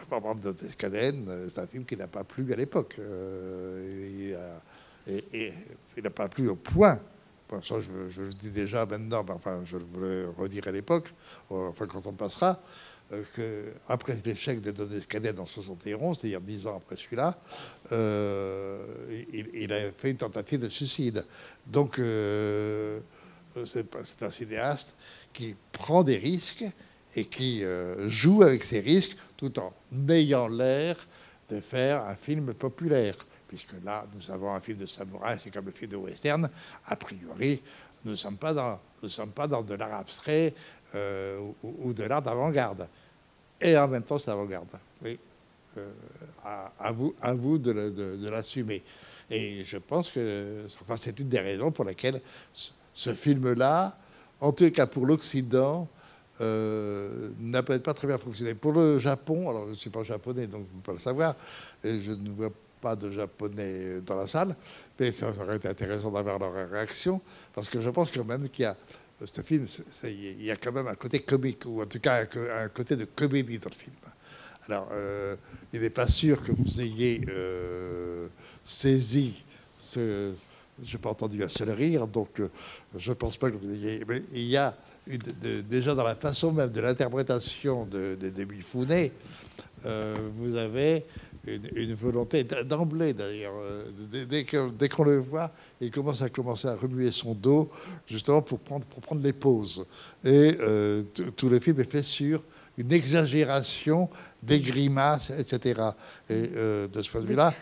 par 0.09 0.19
exemple, 0.19 0.65
Escaden, 0.65 1.49
c'est 1.51 1.61
un 1.61 1.67
film 1.67 1.85
qui 1.85 1.97
n'a 1.97 2.07
pas 2.07 2.25
plu 2.25 2.53
à 2.53 2.57
l'époque. 2.57 2.99
il 2.99 4.37
n'a 6.03 6.11
pas 6.11 6.29
plu 6.29 6.49
au 6.49 6.57
point. 6.57 7.01
ça, 7.63 7.81
je, 7.81 8.23
le 8.23 8.29
dis 8.29 8.51
déjà 8.51 8.87
maintenant, 8.87 9.25
mais 9.25 9.33
enfin, 9.33 9.63
je 9.65 9.77
voulais 9.77 10.25
redire 10.39 10.69
à 10.69 10.73
l'époque, 10.73 11.13
enfin, 11.51 11.87
quand 11.87 12.07
on 12.07 12.13
passera, 12.13 12.61
euh, 13.13 13.23
qu'après 13.87 14.17
l'échec 14.25 14.63
de 14.63 14.73
Cadet 15.01 15.39
en 15.39 15.45
71, 15.45 16.19
c'est-à-dire 16.19 16.41
dix 16.41 16.67
ans 16.67 16.79
après 16.79 16.97
celui-là, 16.97 17.37
euh, 17.93 18.83
il, 19.31 19.73
a 19.75 19.93
fait 19.93 20.11
une 20.11 20.17
tentative 20.17 20.63
de 20.63 20.71
suicide. 20.71 21.25
Donc, 21.67 21.99
euh, 21.99 23.01
c'est 23.67 24.23
un 24.23 24.31
cinéaste 24.31 24.95
qui 25.33 25.55
prend 25.73 26.03
des 26.03 26.17
risques 26.17 26.65
et 27.17 27.25
qui 27.25 27.63
joue 28.07 28.43
avec 28.43 28.63
ces 28.63 28.81
risques 28.81 29.17
tout 29.37 29.59
en 29.59 29.73
ayant 30.09 30.49
l'air 30.49 30.97
de 31.49 31.61
faire 31.61 32.05
un 32.05 32.17
film 32.17 32.55
populaire 32.55 33.17
puisque 33.55 33.85
là, 33.85 34.05
nous 34.13 34.31
avons 34.33 34.53
un 34.53 34.61
film 34.61 34.79
de 34.79 34.87
samouraï, 34.87 35.39
c'est 35.39 35.53
comme 35.53 35.67
le 35.67 35.71
film 35.71 35.93
de 35.93 35.97
western. 35.97 36.49
A 36.87 36.97
priori, 36.97 37.61
nous 38.05 38.13
ne 38.13 38.17
sommes 38.17 38.37
pas 38.37 38.53
dans, 38.53 39.63
de 39.63 39.75
l'art 39.75 39.95
abstrait 39.95 40.53
euh, 40.95 41.41
ou, 41.63 41.93
de 41.95 42.03
l'art 42.05 42.23
d'avant-garde. 42.23 42.89
Et 43.61 43.77
en 43.79 43.87
même 43.87 44.03
temps, 44.03 44.19
c'est 44.19 44.31
avant-garde. 44.31 44.79
Oui. 45.03 45.19
Euh, 45.79 45.91
à, 46.45 46.93
vous, 46.93 47.15
vous 47.37 47.59
de, 47.59 48.29
l'assumer. 48.29 48.83
Et 49.31 49.65
je 49.65 49.79
pense 49.79 50.11
que 50.11 50.67
enfin, 50.83 50.97
c'est 50.97 51.19
une 51.19 51.29
des 51.29 51.41
raisons 51.41 51.71
pour 51.71 51.85
lesquelles 51.85 52.21
ce, 52.95 53.13
film-là, 53.13 53.99
en 54.41 54.53
tout 54.53 54.71
cas 54.71 54.87
pour 54.87 55.07
l'Occident, 55.07 55.89
euh, 56.41 57.31
n'a 57.41 57.63
peut-être 57.63 57.83
pas 57.83 57.95
très 57.95 58.07
bien 58.07 58.19
fonctionné. 58.19 58.55
Pour 58.55 58.73
le 58.73 58.99
Japon, 58.99 59.49
alors 59.51 59.67
je 59.67 59.71
ne 59.71 59.75
suis 59.75 59.91
pas 59.91 60.03
japonais, 60.03 60.47
donc 60.47 60.63
vous 60.63 60.77
ne 60.77 60.83
pouvez 60.83 60.83
pas 60.83 60.93
le 60.93 60.99
savoir, 60.99 61.37
et 61.83 62.01
je 62.01 62.13
ne 62.13 62.31
vois 62.31 62.51
pas 62.81 62.97
de 62.97 63.11
Japonais 63.11 64.01
dans 64.01 64.17
la 64.17 64.27
salle, 64.27 64.55
mais 64.99 65.13
ça 65.13 65.29
aurait 65.29 65.57
été 65.57 65.69
intéressant 65.69 66.11
d'avoir 66.11 66.39
leur 66.39 66.71
réaction, 66.71 67.21
parce 67.55 67.69
que 67.69 67.81
je 67.81 67.91
pense 67.91 68.11
quand 68.11 68.25
même 68.25 68.49
qu'il 68.49 68.65
y 68.65 68.67
a 68.67 68.77
ce 69.25 69.41
film, 69.43 69.67
il 70.05 70.43
y 70.43 70.51
a 70.51 70.57
quand 70.57 70.73
même 70.73 70.89
un 70.89 70.95
côté 70.95 71.21
comique, 71.21 71.65
ou 71.67 71.83
en 71.83 71.87
tout 71.87 72.01
cas 72.01 72.23
un, 72.23 72.69
côté 72.69 72.97
de 72.97 73.05
comédie 73.05 73.59
dans 73.59 73.71
le 73.71 73.75
film. 73.75 73.95
Alors, 74.69 74.89
euh, 74.93 75.37
il 75.73 75.81
n'est 75.81 75.91
pas 75.91 76.09
sûr 76.09 76.43
que 76.43 76.53
vous 76.53 76.81
ayez 76.81 77.21
euh, 77.29 78.29
saisi 78.65 79.45
ce. 79.79 80.33
Je 80.83 80.93
n'ai 80.93 81.01
pas 81.01 81.11
entendu 81.11 81.43
un 81.43 81.49
seul 81.49 81.71
rire, 81.71 82.07
donc 82.07 82.41
euh, 82.41 82.51
je 82.97 83.11
ne 83.11 83.15
pense 83.15 83.37
pas 83.37 83.51
que 83.51 83.57
vous 83.57 83.73
ayez. 83.73 84.05
Mais 84.09 84.23
il 84.33 84.47
y 84.47 84.57
a 84.57 84.75
déjà 85.69 85.95
dans 85.95 86.05
la 86.05 86.15
façon 86.15 86.53
même 86.53 86.71
de 86.71 86.81
l'interprétation 86.81 87.85
de, 87.87 88.17
de, 88.21 88.31
de 88.31 88.45
Mifune, 88.45 89.11
vous 89.85 90.57
avez 90.57 91.05
une, 91.47 91.95
volonté 91.95 92.45
d'emblée 92.45 93.13
d'ailleurs. 93.13 93.55
Euh, 93.57 93.85
dès, 94.25 94.89
qu'on 94.89 95.05
le 95.05 95.19
voit, 95.19 95.51
il 95.81 95.91
commence 95.91 96.23
à 96.23 96.29
commencer 96.29 96.69
à 96.69 96.75
remuer 96.75 97.13
son 97.13 97.35
dos 97.35 97.71
justement 98.07 98.43
pour 98.43 98.59
prendre, 98.59 98.85
les 99.23 99.33
pauses. 99.33 99.87
Et 100.25 100.57
euh, 100.61 101.03
tout 101.37 101.49
le 101.49 101.59
film 101.59 101.81
est 101.81 101.91
fait 101.91 102.03
sur 102.03 102.43
une 102.77 102.93
exagération 102.93 104.09
des 104.43 104.61
grimaces, 104.61 105.31
etc. 105.31 105.81
Et 106.29 106.51
euh, 106.57 106.89
de 106.89 107.03
ce 107.03 107.11
point 107.11 107.21
de 107.21 107.27
vue-là, 107.27 107.55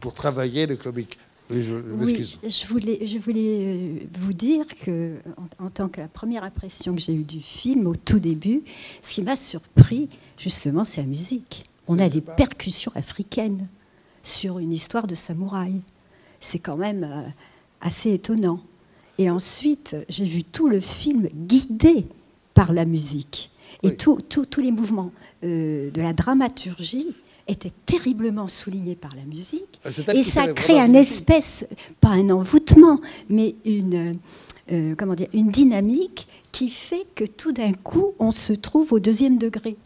pour 0.00 0.14
travailler 0.14 0.66
le 0.66 0.76
comique. 0.76 1.18
Oui, 1.50 1.64
je, 1.64 1.72
Oui, 1.74 2.12
m'excuse. 2.14 2.38
je 2.46 2.66
voulais, 2.66 3.06
je 3.06 3.18
voulais 3.18 3.58
euh, 3.66 3.98
vous 4.20 4.32
dire 4.32 4.64
que, 4.84 5.14
en, 5.60 5.66
en 5.66 5.68
tant 5.70 5.88
que 5.88 6.00
la 6.00 6.08
première 6.08 6.44
impression 6.44 6.94
que 6.94 7.00
j'ai 7.00 7.14
eue 7.14 7.24
du 7.24 7.40
film 7.40 7.86
au 7.86 7.96
tout 7.96 8.18
début, 8.18 8.62
ce 9.02 9.14
qui 9.14 9.22
m'a 9.22 9.36
surpris, 9.36 10.08
justement, 10.36 10.84
c'est 10.84 11.00
la 11.00 11.06
musique. 11.06 11.64
On 11.86 11.98
a 11.98 12.08
des 12.08 12.20
percussions 12.20 12.92
africaines 12.94 13.66
sur 14.22 14.58
une 14.58 14.72
histoire 14.72 15.06
de 15.06 15.14
samouraï. 15.14 15.80
C'est 16.40 16.58
quand 16.58 16.76
même 16.76 17.04
euh, 17.04 17.22
assez 17.80 18.12
étonnant. 18.12 18.60
Et 19.16 19.30
ensuite, 19.30 19.96
j'ai 20.08 20.24
vu 20.26 20.44
tout 20.44 20.68
le 20.68 20.80
film 20.80 21.28
guidé 21.34 22.06
par 22.54 22.72
la 22.72 22.84
musique. 22.84 23.50
Et 23.82 23.88
Oui. 23.88 23.96
tous 23.96 24.60
les 24.60 24.70
mouvements 24.72 25.10
euh, 25.44 25.90
de 25.90 26.00
la 26.02 26.12
dramaturgie 26.12 27.08
étaient 27.48 27.72
terriblement 27.86 28.46
soulignés 28.46 28.94
par 28.94 29.14
la 29.16 29.22
musique. 29.22 29.80
Ah, 29.84 29.88
Et 30.14 30.22
ça 30.22 30.52
crée 30.52 30.78
un 30.78 30.94
espèce, 30.94 31.66
pas 32.00 32.10
un 32.10 32.30
envoûtement, 32.30 33.00
mais 33.28 33.56
une, 33.64 34.18
euh, 34.70 34.94
comment 34.96 35.14
dire, 35.14 35.28
une 35.32 35.50
dynamique 35.50 36.28
qui 36.52 36.70
fait 36.70 37.06
que 37.14 37.24
tout 37.24 37.52
d'un 37.52 37.72
coup, 37.72 38.12
on 38.18 38.30
se 38.30 38.52
trouve 38.52 38.92
au 38.92 39.00
deuxième 39.00 39.38
degré. 39.38 39.76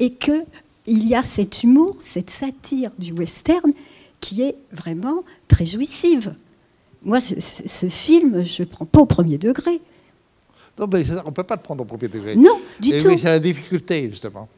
Et 0.00 0.10
que 0.10 0.44
il 0.86 1.06
y 1.06 1.14
a 1.14 1.22
cet 1.22 1.62
humour, 1.62 1.96
cette 1.98 2.30
satire 2.30 2.90
du 2.98 3.12
western 3.12 3.72
qui 4.20 4.42
est 4.42 4.56
vraiment 4.72 5.22
très 5.46 5.64
jouissive. 5.64 6.34
Moi, 7.02 7.20
ce, 7.20 7.88
film, 7.88 8.42
je 8.42 8.62
ne 8.62 8.68
prends 8.68 8.84
pas 8.84 9.00
au 9.00 9.06
premier 9.06 9.38
degré. 9.38 9.80
Non, 10.78 10.86
mais 10.92 11.04
on 11.24 11.28
ne 11.28 11.34
peut 11.34 11.44
pas 11.44 11.56
le 11.56 11.62
prendre 11.62 11.82
au 11.82 11.84
premier 11.84 12.08
degré. 12.08 12.36
Non, 12.36 12.58
du 12.80 12.94
Et 12.94 12.98
tout. 12.98 13.08
oui, 13.08 13.18
c'est 13.18 13.28
la 13.28 13.38
difficulté, 13.38 14.08
justement. 14.10 14.48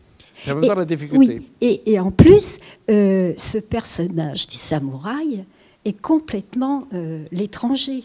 Même 0.47 0.65
Et- 0.65 0.69
la 0.69 0.85
difficulté. 0.85 1.39
Oui, 1.39 1.49
et, 1.61 1.93
et 1.93 2.01
en 2.01 2.11
plus, 2.11 2.59
euh, 2.91 3.33
ce 3.37 3.59
personnage 3.59 4.47
du 4.47 4.57
samouraï 4.57 5.45
est 5.85 6.01
complètement 6.01 6.87
euh, 6.93 7.25
l'étranger. 7.33 8.05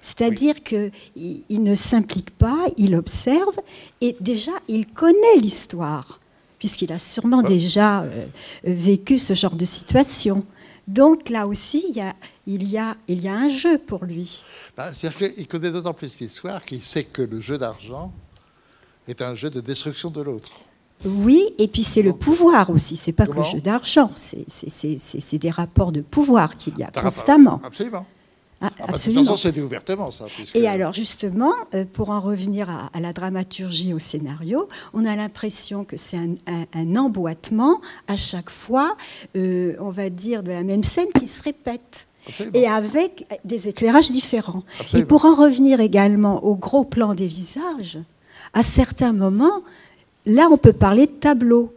C'est-à-dire 0.00 0.62
qu'il 0.62 0.92
il 1.16 1.62
ne 1.62 1.74
s'implique 1.74 2.30
pas, 2.30 2.66
il 2.76 2.94
observe, 2.94 3.56
et 4.00 4.16
déjà, 4.20 4.52
il 4.68 4.86
connaît 4.86 5.36
l'histoire, 5.40 6.20
puisqu'il 6.60 6.92
a 6.92 6.98
sûrement 6.98 7.42
déjà 7.42 8.02
euh, 8.02 8.24
vécu 8.64 9.18
ce 9.18 9.34
genre 9.34 9.56
de 9.56 9.64
situation. 9.64 10.44
Donc 10.86 11.28
là 11.28 11.48
aussi, 11.48 11.84
il 11.88 11.96
y 11.96 12.00
a, 12.00 12.14
il 12.46 12.68
y 12.70 12.78
a, 12.78 12.96
il 13.08 13.20
y 13.20 13.26
a 13.26 13.34
un 13.34 13.48
jeu 13.48 13.78
pour 13.78 14.04
lui. 14.04 14.44
Bah, 14.76 14.94
C'est-à-dire 14.94 15.32
qu'il 15.34 15.48
connaît 15.48 15.72
d'autant 15.72 15.94
plus 15.94 16.20
l'histoire 16.20 16.64
qu'il 16.64 16.82
sait 16.82 17.02
que 17.02 17.22
le 17.22 17.40
jeu 17.40 17.58
d'argent 17.58 18.12
est 19.08 19.20
un 19.22 19.34
jeu 19.34 19.50
de 19.50 19.60
destruction 19.60 20.10
de 20.10 20.20
l'autre. 20.22 20.52
Oui, 21.04 21.42
et 21.58 21.68
puis 21.68 21.82
c'est 21.82 22.02
le 22.02 22.12
pouvoir 22.14 22.70
aussi. 22.70 22.96
C'est 22.96 23.12
pas 23.12 23.26
que 23.26 23.36
le 23.36 23.42
jeu 23.42 23.60
d'argent, 23.60 24.10
c'est- 24.14 25.38
des 25.38 25.50
rapports 25.50 25.92
de 25.92 26.00
pouvoir 26.00 26.56
qu'il 26.56 26.76
y 26.78 26.82
a 26.82 26.86
constamment. 26.90 27.60
Absolument. 27.64 28.06
Ah, 28.62 28.70
Ah, 28.80 28.84
absolument. 28.88 29.36
c'était 29.36 29.60
ouvertement, 29.60 30.10
ça. 30.10 30.24
puisque- 30.34 30.56
Et 30.56 30.66
alors 30.66 30.94
justement, 30.94 31.52
euh, 31.74 31.84
pour 31.84 32.08
en 32.10 32.20
revenir 32.20 32.70
à, 32.70 32.88
à 32.94 33.00
la 33.00 33.12
dramaturgie, 33.12 33.92
au 33.92 33.98
scénario, 33.98 34.66
on 34.94 35.04
a 35.04 35.14
l'impression 35.14 35.84
que 35.84 35.98
c'est 35.98 36.16
un, 36.16 36.34
un- 36.46 36.64
un 36.74 36.96
emboîtement 36.96 37.82
à 38.08 38.16
chaque 38.16 38.48
fois, 38.48 38.96
euh, 39.36 39.74
on 39.78 39.90
va 39.90 40.08
dire, 40.08 40.42
de 40.42 40.50
la 40.52 40.62
même 40.62 40.84
scène 40.84 41.08
qui 41.20 41.28
se 41.28 41.42
répète. 41.42 42.06
Absolument. 42.26 42.54
Et 42.58 42.66
avec 42.66 43.26
des 43.44 43.68
éclairages 43.68 44.10
différents. 44.10 44.62
Absolument. 44.80 45.04
Et 45.04 45.06
pour 45.06 45.26
en 45.26 45.34
revenir 45.34 45.80
également 45.80 46.42
au 46.42 46.56
gros 46.56 46.84
plan 46.84 47.12
des 47.12 47.26
visages, 47.28 47.98
à 48.54 48.62
certains 48.62 49.12
moments, 49.12 49.60
là, 50.26 50.48
on 50.50 50.56
peut 50.58 50.72
parler 50.72 51.06
de 51.06 51.12
tableau. 51.12 51.72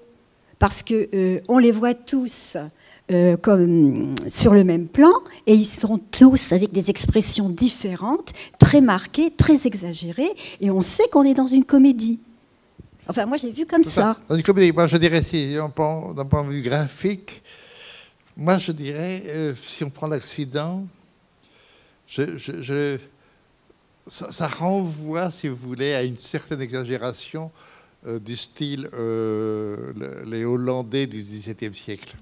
Parce 0.58 0.84
que 0.84 1.08
euh, 1.14 1.40
on 1.48 1.58
les 1.58 1.72
voit 1.72 1.94
tous 1.94 2.58
euh, 3.12 3.38
comme 3.38 4.14
sur 4.28 4.54
le 4.54 4.66
même 4.66 4.88
plan, 4.88 5.14
et 5.48 5.54
ils 5.54 5.66
sont 5.66 5.98
tous 6.12 6.52
avec 6.52 6.74
des 6.74 6.90
expressions 6.90 7.48
différentes, 7.50 8.34
très 8.60 8.82
marquées, 8.82 9.32
très 9.32 9.66
exagérées, 9.68 10.30
et 10.60 10.70
on 10.70 10.82
sait 10.82 11.08
qu'on 11.14 11.24
est 11.24 11.34
dans 11.34 11.46
une 11.48 11.64
comédie. 11.64 12.20
Enfin, 13.08 13.26
moi, 13.26 13.38
j'ai 13.38 13.52
vu 13.52 13.66
comme 13.66 13.86
ça. 13.86 14.18
Dans 14.28 14.36
une 14.36 14.44
comédie, 14.44 14.74
moi 14.74 14.86
je 14.88 14.98
dirais, 14.98 15.24
si 15.24 15.56
on 15.62 15.70
prend 15.72 16.14
d'un 16.14 16.26
point 16.26 16.44
de 16.44 16.50
vue 16.50 16.62
graphique, 16.62 17.42
moi 18.36 18.58
je 18.58 18.74
dirais, 18.74 19.24
euh, 19.28 19.54
si 19.64 19.84
on 19.86 19.90
prend 19.90 20.08
l'accident, 20.08 20.86
je, 22.06 22.38
je- 22.38 22.62
je- 22.62 22.98
ça, 24.08 24.30
ça 24.32 24.48
renvoie, 24.48 25.32
si 25.32 25.48
vous 25.48 25.56
voulez, 25.56 25.94
à 25.94 26.04
une 26.04 26.18
certaine 26.18 26.62
exagération 26.62 27.50
du 28.20 28.36
style 28.38 28.90
euh, 28.94 29.76
le- 29.98 30.24
les 30.30 30.46
Hollandais 30.46 31.06
du 31.08 31.18
XVIIe 31.18 31.74
siècle. 31.76 32.16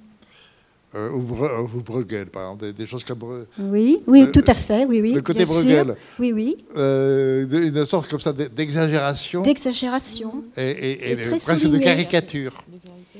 Euh, 0.95 1.09
ou, 1.11 1.21
Bre- 1.21 1.83
Bruegel, 1.83 2.27
par 2.27 2.43
exemple, 2.43 2.63
des, 2.65 2.73
des 2.73 2.85
choses 2.85 3.03
comme 3.03 3.19
Bre- 3.19 3.45
Oui, 3.59 3.99
oui, 4.07 4.21
Le- 4.21 4.31
tout 4.31 4.43
à 4.47 4.53
fait, 4.53 4.85
oui, 4.85 5.01
oui. 5.01 5.11
le 5.13 5.21
côté. 5.21 5.43
Bruegel. 5.45 5.95
Oui, 6.17 6.31
oui. 6.31 6.55
euh, 6.77 7.45
une 7.51 7.85
sorte 7.85 8.09
comme 8.09 8.21
ça 8.21 8.31
d'exagération 8.33 9.41
D'exagération. 9.43 10.43
et, 10.55 10.63
et- 10.63 11.11
et 11.11 11.15
presque 11.39 11.67
de 11.69 11.77
caricature. 11.77 12.63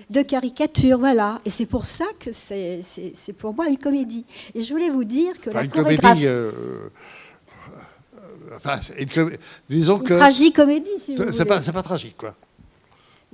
de 0.09 0.21
caricature, 0.21 0.97
voilà. 0.97 1.39
Et 1.45 1.49
c'est 1.49 1.65
pour 1.65 1.85
ça 1.85 2.05
que 2.19 2.31
c'est 2.31 3.33
pour 3.37 3.53
moi 3.53 3.67
une 3.67 3.77
comédie. 3.77 4.25
Et 4.55 4.61
je 4.61 4.73
voulais 4.73 4.89
vous 4.89 5.03
dire 5.03 5.39
que 5.41 5.49
Enfin, 5.49 5.59
la 5.59 5.65
une 5.65 5.71
comédie. 5.71 6.25
euh, 6.25 6.51
euh, 6.51 6.89
enfin, 8.55 8.79
une 8.97 9.05
comé- 9.09 9.37
disons 9.69 9.97
une 9.97 10.03
que 10.03 10.13
tragicomédie, 10.13 10.89
si 11.03 11.15
vous 11.17 11.23
voulez. 11.25 11.37
c'est 11.37 11.45
pas, 11.45 11.61
c'est 11.61 11.73
pas 11.73 11.83
tragique, 11.83 12.15
quoi. 12.17 12.33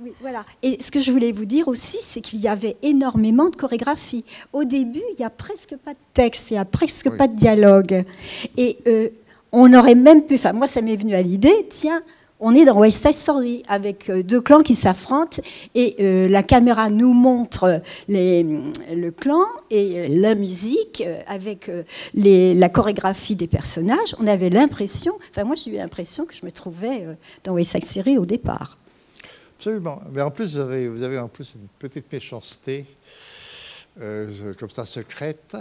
Oui, 0.00 0.12
voilà. 0.20 0.44
Et 0.62 0.82
ce 0.82 0.90
que 0.90 1.00
je 1.00 1.12
voulais 1.12 1.30
vous 1.30 1.44
dire 1.44 1.68
aussi, 1.68 1.98
c'est 2.00 2.20
qu'il 2.20 2.40
y 2.40 2.48
avait 2.48 2.76
énormément 2.82 3.48
de 3.48 3.54
chorégraphie. 3.54 4.24
Au 4.52 4.64
début, 4.64 5.02
il 5.12 5.18
n'y 5.20 5.24
a 5.24 5.30
presque 5.30 5.76
pas 5.76 5.92
de 5.92 5.98
texte, 6.14 6.50
il 6.50 6.54
n'y 6.54 6.58
a 6.58 6.64
presque 6.64 7.06
Oui. 7.12 7.16
pas 7.16 7.28
de 7.28 7.36
dialogue. 7.36 8.04
Et 8.56 8.78
euh, 8.88 9.08
on 9.52 9.72
aurait 9.72 9.94
même 9.94 10.22
pu, 10.24 10.34
enfin 10.34 10.52
moi 10.52 10.66
ça 10.66 10.80
m'est 10.82 10.96
venu 10.96 11.14
à 11.14 11.22
l'idée, 11.22 11.68
tiens, 11.70 12.02
on 12.40 12.52
est 12.56 12.64
dans 12.64 12.76
West 12.80 13.02
Side 13.06 13.14
Story 13.14 13.62
avec 13.68 14.10
euh, 14.10 14.24
deux 14.24 14.40
clans 14.40 14.62
qui 14.64 14.74
s'affrontent 14.74 15.40
et 15.76 15.94
euh, 16.00 16.28
la 16.28 16.42
caméra 16.42 16.90
nous 16.90 17.12
montre 17.12 17.80
les, 18.08 18.42
le 18.92 19.10
clan 19.12 19.44
et 19.70 20.08
la 20.08 20.34
musique 20.34 21.04
avec 21.28 21.70
les- 22.14 22.52
la 22.54 22.68
chorégraphie 22.68 23.36
des 23.36 23.46
personnages. 23.46 24.16
On 24.20 24.26
avait 24.26 24.50
l'impression, 24.50 25.12
enfin 25.30 25.44
moi 25.44 25.54
j'ai 25.54 25.70
eu 25.70 25.76
l'impression 25.76 26.24
que 26.24 26.34
je 26.34 26.44
me 26.44 26.50
trouvais 26.50 27.04
dans 27.44 27.52
West 27.52 27.70
Side 27.70 27.84
Story 27.84 28.18
au 28.18 28.26
départ. 28.26 28.76
Absolument. 29.66 30.02
Mais 30.12 30.20
en 30.20 30.30
plus, 30.30 30.54
vous 30.56 30.60
avez, 30.60 30.88
vous 30.88 31.02
avez 31.02 31.18
en 31.18 31.28
plus 31.28 31.54
une 31.54 31.68
petite 31.78 32.12
méchanceté, 32.12 32.84
euh, 33.98 34.52
comme 34.60 34.68
ça, 34.68 34.84
secrète, 34.84 35.56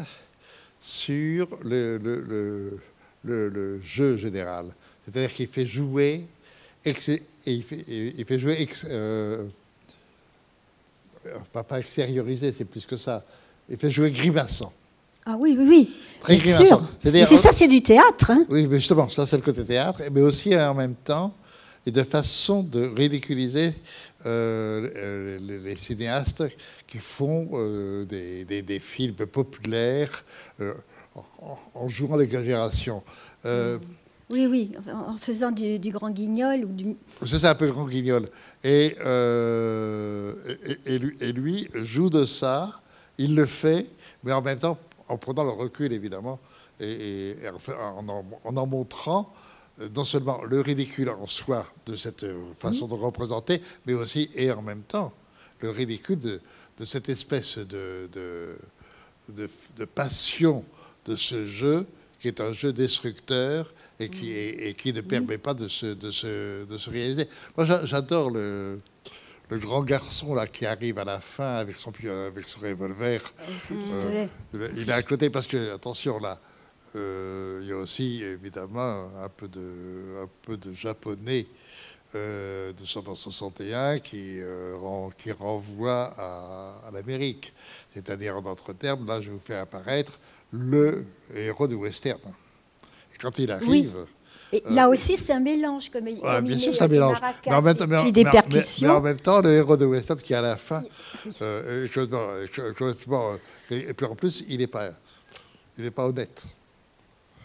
sur 0.82 1.48
le, 1.64 1.98
le, 1.98 2.20
le- 2.22 2.80
le- 3.24 3.48
le 3.48 3.82
jeu 3.82 4.18
général. 4.18 4.66
C'est-à-dire 5.06 5.32
qu'il 5.32 5.48
fait 5.48 5.66
jouer, 5.66 6.26
et 6.84 6.90
il 7.46 7.64
fait, 7.64 7.86
il 7.88 8.26
fait 8.26 8.40
jouer, 8.40 8.58
ex- 8.60 8.86
euh, 8.90 9.46
pas, 11.54 11.64
pas 11.64 11.80
extérioriser, 11.80 12.54
c'est 12.58 12.66
plus 12.66 12.86
que 12.86 12.98
ça. 12.98 13.24
Il 13.70 13.78
fait 13.78 13.90
jouer 13.90 14.12
grimaçant. 14.12 14.74
Ah 15.26 15.38
oui, 15.40 15.56
oui, 15.58 15.66
oui. 15.70 15.96
Très 16.20 16.36
grimaçant. 16.36 16.86
c'est 17.26 17.38
ça, 17.38 17.54
c'est 17.54 17.70
du 17.70 17.82
théâtre. 17.82 18.32
hein. 18.32 18.46
Oui, 18.50 18.68
mais 18.68 18.80
justement, 18.80 19.08
ça 19.08 19.26
c'est 19.26 19.38
le 19.38 19.44
côté 19.44 19.64
théâtre, 19.64 20.02
mais 20.12 20.22
aussi 20.22 20.54
en 20.58 20.74
même 20.74 20.96
temps, 20.96 21.34
et 21.86 21.92
de 21.92 22.04
façon 22.04 22.64
de 22.64 22.86
ridiculiser 22.86 23.74
euh, 24.26 24.90
euh, 24.96 25.60
les, 25.64 25.76
cinéastes 25.76 26.44
qui 26.88 26.98
font 27.00 27.50
euh, 27.54 28.06
des, 28.06 28.46
des- 28.46 28.62
des 28.62 28.80
films 28.80 29.16
populaires 29.26 30.24
euh, 30.62 30.74
en, 31.42 31.58
en 31.76 31.88
jouant 31.90 32.16
l'exagération. 32.16 33.04
Oui, 34.30 34.48
oui, 34.48 34.72
en 34.92 35.18
faisant 35.18 35.52
du, 35.52 35.78
du 35.78 35.92
grand 35.92 36.10
guignol 36.10 36.64
ou 36.66 36.70
du. 36.70 36.96
C'est 37.26 37.44
un 37.46 37.54
peu 37.56 37.68
grand 37.70 37.86
guignol. 37.86 38.28
Et, 38.64 38.96
et, 38.96 40.94
et 40.94 40.98
lui, 40.98 41.18
et 41.22 41.32
lui 41.32 41.68
joue 41.82 42.10
de 42.10 42.24
ça, 42.26 42.82
il 43.18 43.36
le 43.36 43.46
fait, 43.46 43.86
mais 44.24 44.32
en 44.32 44.42
même 44.42 44.58
temps, 44.58 44.78
en 45.10 45.18
prenant 45.18 45.44
le 45.44 45.52
recul, 45.52 45.92
évidemment, 45.92 46.40
et, 46.80 47.36
en, 47.68 48.56
en 48.56 48.66
montrant 48.68 49.32
non 49.96 50.04
seulement 50.04 50.44
le 50.44 50.62
ridicule 50.62 51.10
en 51.10 51.28
soi 51.28 51.66
de 51.86 51.96
cette 51.96 52.24
euh, 52.24 52.40
façon 52.60 52.88
de 52.88 52.94
représenter, 52.94 53.62
mais 53.86 53.94
aussi, 53.94 54.30
et 54.36 54.52
en 54.52 54.62
même 54.62 54.84
temps, 54.84 55.12
le 55.62 55.70
ridicule 55.72 56.20
de, 56.20 56.40
de 56.78 56.86
cette 56.86 57.10
espèce 57.10 57.58
de, 57.58 58.10
de, 58.12 58.56
de- 59.30 59.50
de 59.78 59.86
passion 59.86 60.64
de 61.06 61.16
ce 61.16 61.46
jeu, 61.48 61.86
qui 62.20 62.28
est 62.28 62.40
un 62.40 62.54
jeu 62.54 62.72
destructeur 62.72 63.74
et 64.00 64.10
qui, 64.10 64.32
et 64.32 64.74
qui 64.74 64.94
ne 64.94 65.02
permet 65.02 65.38
pas 65.38 65.54
de 65.54 65.68
se, 65.68 65.88
de 65.88 66.12
se, 66.12 66.66
de 66.66 66.78
se 66.78 66.90
réaliser. 66.90 67.28
Moi, 67.58 67.66
j'a- 67.66 67.86
j'adore 67.86 68.30
le, 68.32 68.80
le 69.50 69.58
grand 69.58 69.84
garçon 69.84 70.34
là, 70.34 70.48
qui 70.48 70.66
arrive 70.66 71.00
à 71.00 71.04
la 71.04 71.20
fin 71.20 71.56
avec 71.56 71.78
son, 71.80 71.92
pi- 71.92 72.08
avec 72.08 72.48
son 72.48 72.62
revolver. 72.62 73.22
son 73.60 73.76
pistolet. 73.76 74.30
Euh, 74.56 74.70
il 74.78 74.90
est 74.90 74.94
à 74.94 75.04
côté 75.04 75.30
parce 75.30 75.48
que, 75.48 75.74
attention 75.74 76.20
là, 76.20 76.40
euh, 76.96 77.60
il 77.62 77.68
y 77.70 77.72
a 77.72 77.78
aussi 77.78 78.24
évidemment 78.24 79.08
un 79.24 79.30
peu 79.30 79.48
de, 79.48 80.24
un 80.24 80.30
peu 80.44 80.58
de 80.58 80.74
japonais 80.74 81.48
euh, 82.16 82.72
de 82.74 82.82
1961 82.82 84.00
qui, 84.00 84.40
euh, 84.40 84.76
qui 85.18 85.32
renvoie 85.32 86.14
à, 86.18 86.76
à 86.88 86.92
l'Amérique. 86.92 87.54
C'est-à-dire, 87.94 88.38
en 88.38 88.42
d'autres 88.42 88.74
termes, 88.74 89.08
là 89.08 89.22
je 89.22 89.32
vous 89.32 89.40
fais 89.40 89.56
apparaître 89.56 90.14
le 90.52 91.06
héros 91.36 91.68
du 91.68 91.76
western. 91.76 92.20
Et 93.14 93.18
quand 93.20 93.38
il 93.40 93.50
arrive, 93.52 94.06
Et 94.52 94.62
là 94.70 94.88
aussi, 94.90 95.18
c'est 95.18 95.34
un 95.34 95.40
mélange, 95.40 95.90
comme, 95.90 96.06
Ouais, 96.06 96.20
comme 96.22 96.46
bien 96.46 96.56
il 96.56 96.60
sûr, 96.60 96.76
c'est 96.76 96.84
un 96.84 96.88
des 96.88 96.94
mélange. 96.94 97.18
Mais 97.46 97.54
en 97.54 97.62
même 97.64 97.76
mais 97.88 98.12
des 98.12 98.24
mais- 98.24 98.32
percussions. 98.32 98.88
mais 98.88 98.94
en 98.94 99.02
même 99.02 99.20
temps, 99.20 99.42
le 99.42 99.52
héros 99.52 99.78
de 99.78 99.86
Western 99.86 100.20
qui 100.22 100.34
à 100.36 100.42
la 100.42 100.58
fin, 100.58 100.84
et, 103.72 103.76
et 103.90 103.94
puis 103.94 104.06
en 104.06 104.16
plus, 104.16 104.44
il 104.48 104.60
n'est 104.60 104.68
pas, 104.68 104.90
il 105.78 105.86
est 105.86 105.92
pas 105.92 106.06
honnête. 106.08 106.44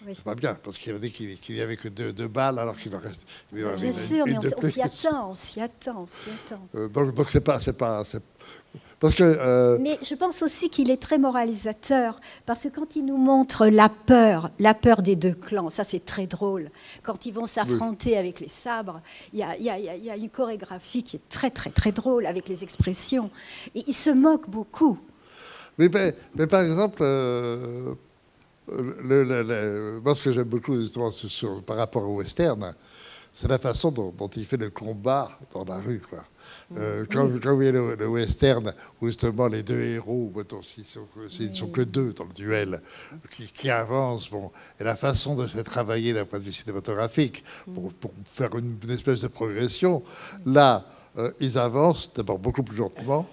Oui. 0.09 0.15
C'est 0.15 0.25
pas 0.25 0.35
bien 0.35 0.57
parce 0.65 0.79
qu'il 0.79 0.95
a 0.95 0.99
dit 0.99 1.11
qu'il 1.13 1.39
qu'il 1.39 1.55
n'y 1.55 1.61
avait 1.61 1.77
que 1.77 1.89
deux, 1.89 2.13
deux 2.15 2.29
balles 2.29 2.59
alors 2.59 2.77
qu'il 2.79 2.95
en 2.97 2.99
reste. 2.99 3.27
il 3.55 3.65
en 3.67 3.77
Bien 3.77 3.93
sûr, 3.93 4.27
une 4.27 4.39
mais 4.41 4.55
on, 4.57 4.71
s'y 4.71 4.81
attend, 4.81 5.31
on 5.31 5.35
s'y 5.35 5.61
attend, 5.61 6.03
on 6.03 6.07
s'y 6.07 6.31
attend. 6.31 6.67
Euh, 6.75 6.89
donc 6.89 7.15
donc 7.15 7.29
c'est 7.29 7.43
pas 7.43 7.61
c'est 7.61 7.77
pas 7.77 8.03
parce 9.01 9.15
que 9.15 9.23
euh, 9.23 9.79
Mais 9.81 9.97
je 10.03 10.15
pense 10.17 10.43
aussi 10.43 10.71
qu'il 10.71 10.91
est 10.91 10.97
très 11.01 11.19
moralisateur, 11.19 12.19
parce 12.47 12.63
que 12.65 12.69
quand 12.69 12.97
il 12.97 13.05
nous 13.07 13.17
montre 13.17 13.67
la 13.69 13.89
peur, 13.89 14.51
la 14.59 14.75
peur 14.75 15.03
des 15.03 15.15
deux 15.15 15.35
clans, 15.35 15.71
ça 15.71 15.85
c'est 15.85 16.05
très 16.05 16.27
drôle. 16.27 16.71
Quand 17.05 17.25
ils 17.27 17.33
vont 17.33 17.47
s'affronter 17.47 18.17
avec 18.19 18.41
les 18.41 18.49
sabres, 18.49 19.01
il 19.33 19.39
y 19.39 19.43
a, 19.45 19.57
y 19.59 19.71
a- 19.71 19.79
y 19.79 19.89
a- 19.89 19.97
y 19.97 20.11
a 20.11 20.17
une 20.17 20.31
chorégraphie 20.31 21.03
qui 21.05 21.17
est 21.17 21.29
très 21.29 21.51
très 21.51 21.71
très 21.71 21.93
drôle 21.93 22.27
avec 22.27 22.49
les 22.49 22.65
expressions. 22.65 23.31
Et 23.77 23.85
il 23.87 23.95
se 23.95 24.11
moque 24.11 24.49
beaucoup. 24.51 24.99
Mais, 25.79 25.89
mais- 25.93 26.17
mais 26.35 26.47
par 26.49 26.63
exemple, 26.63 26.99
euh, 27.03 27.95
le- 29.03 29.25
le- 29.25 29.43
le- 29.43 30.01
moi, 30.05 30.15
ce 30.15 30.23
que 30.23 30.33
j'aime 30.33 30.45
beaucoup, 30.49 30.79
justement, 30.79 31.11
sur- 31.11 31.31
sur- 31.31 31.63
par 31.63 31.77
rapport 31.77 32.03
au 32.09 32.17
western, 32.17 32.75
c'est 33.33 33.49
la 33.49 33.59
façon 33.59 33.91
dont, 33.91 34.13
dont 34.17 34.29
il 34.29 34.45
fait 34.45 34.57
le 34.57 34.71
combat 34.71 35.31
dans 35.53 35.65
la 35.65 35.79
rue. 35.79 36.01
Quoi. 36.01 36.25
Euh, 36.77 37.07
quand, 37.11 37.27
quand 37.43 37.51
vous 37.51 37.57
voyez 37.57 37.73
le, 37.73 37.95
le 37.95 38.07
western, 38.09 38.75
où 39.01 39.07
justement 39.07 39.47
les 39.47 39.63
deux 39.63 39.81
héros, 39.81 40.31
s'ils 40.63 41.49
ne 41.49 41.53
sont 41.55 41.69
que 41.69 41.81
deux 41.81 42.13
dans 42.13 42.25
le 42.25 42.33
duel, 42.35 42.83
qui, 43.31 43.45
qui 43.45 43.71
avancent, 43.71 44.29
bon, 44.31 44.51
et 44.79 44.85
la 44.85 44.97
façon 44.97 45.35
de 45.35 45.47
se 45.47 45.59
travailler 45.61 46.13
d'un 46.13 46.27
point 46.27 46.39
de 46.39 46.45
vue 46.45 46.53
cinématographique 46.53 47.43
pour, 47.73 47.93
pour 47.95 48.13
faire 48.31 48.55
une, 48.57 48.77
une 48.85 48.91
espèce 48.91 49.23
de 49.23 49.29
progression, 49.29 50.03
là, 50.45 50.85
euh, 51.19 51.31
ils 51.41 51.59
avancent 51.59 52.13
d'abord 52.15 52.39
beaucoup 52.39 52.63
plus 52.63 52.77
lentement. 52.79 53.27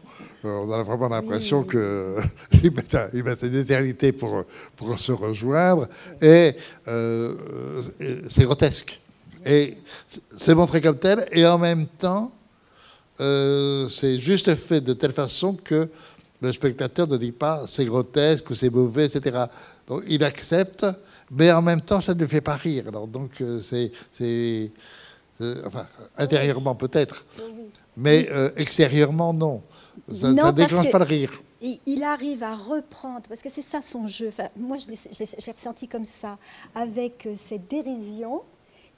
Euh, 0.44 0.50
on 0.50 0.72
a 0.72 0.84
vraiment 0.84 1.08
l'impression 1.10 1.62
Oui. 1.62 1.68
que 1.68 2.18
ils 2.64 3.24
mettent, 3.24 3.44
une 3.44 3.56
éternité 3.56 4.12
pour, 4.12 4.44
pour 4.76 4.98
se 5.00 5.12
rejoindre, 5.12 5.88
et 6.22 6.56
euh, 6.88 7.36
euh, 8.02 8.22
c'est 8.30 8.44
grotesque. 8.44 9.00
Et 9.46 9.76
c'est 10.36 10.56
montré 10.56 10.82
comme 10.82 10.98
tel, 10.98 11.26
et 11.32 11.46
en 11.46 11.58
même 11.58 11.86
temps, 11.86 12.32
euh, 13.22 13.88
c'est 13.88 14.20
juste 14.20 14.54
fait 14.56 14.82
de 14.82 14.94
telle 14.94 15.14
façon 15.14 15.54
que 15.54 15.88
le 16.42 16.52
spectateur 16.52 17.08
ne 17.08 17.18
dit 17.18 17.32
pas 17.32 17.64
c'est 17.68 17.86
grotesque 17.86 18.50
ou 18.50 18.56
c'est 18.56 18.70
mauvais, 18.70 19.06
etc. 19.06 19.46
Donc 19.88 20.04
il 20.08 20.24
accepte, 20.24 20.86
mais 21.32 21.52
en 21.52 21.62
même 21.62 21.82
temps, 21.82 22.02
ça 22.02 22.14
ne 22.14 22.20
le 22.20 22.28
fait 22.28 22.42
pas 22.42 22.56
rire. 22.56 22.86
Alors, 22.88 23.08
donc, 23.08 23.42
euh, 23.42 23.60
c'est. 23.62 24.72
Enfin, 25.66 25.86
intérieurement 26.18 26.76
peut-être, 26.76 27.26
mais 27.98 28.28
euh, 28.32 28.50
extérieurement, 28.56 29.34
non. 29.34 29.62
Ça 30.10 30.32
ne 30.32 30.52
déclenche 30.52 30.90
pas 30.92 31.00
le 31.00 31.06
rire. 31.06 31.42
Il 31.86 32.04
arrive 32.04 32.44
à 32.44 32.56
reprendre, 32.56 33.24
parce 33.28 33.42
que 33.42 33.50
c'est 33.50 33.62
ça 33.62 33.82
son 33.82 34.08
jeu. 34.08 34.28
Enfin, 34.30 34.50
moi, 34.56 34.78
j'ai 34.78 35.52
ressenti 35.52 35.88
comme 35.88 36.06
ça, 36.06 36.38
avec 36.74 37.26
euh, 37.26 37.34
cette 37.36 37.68
dérision. 37.68 38.42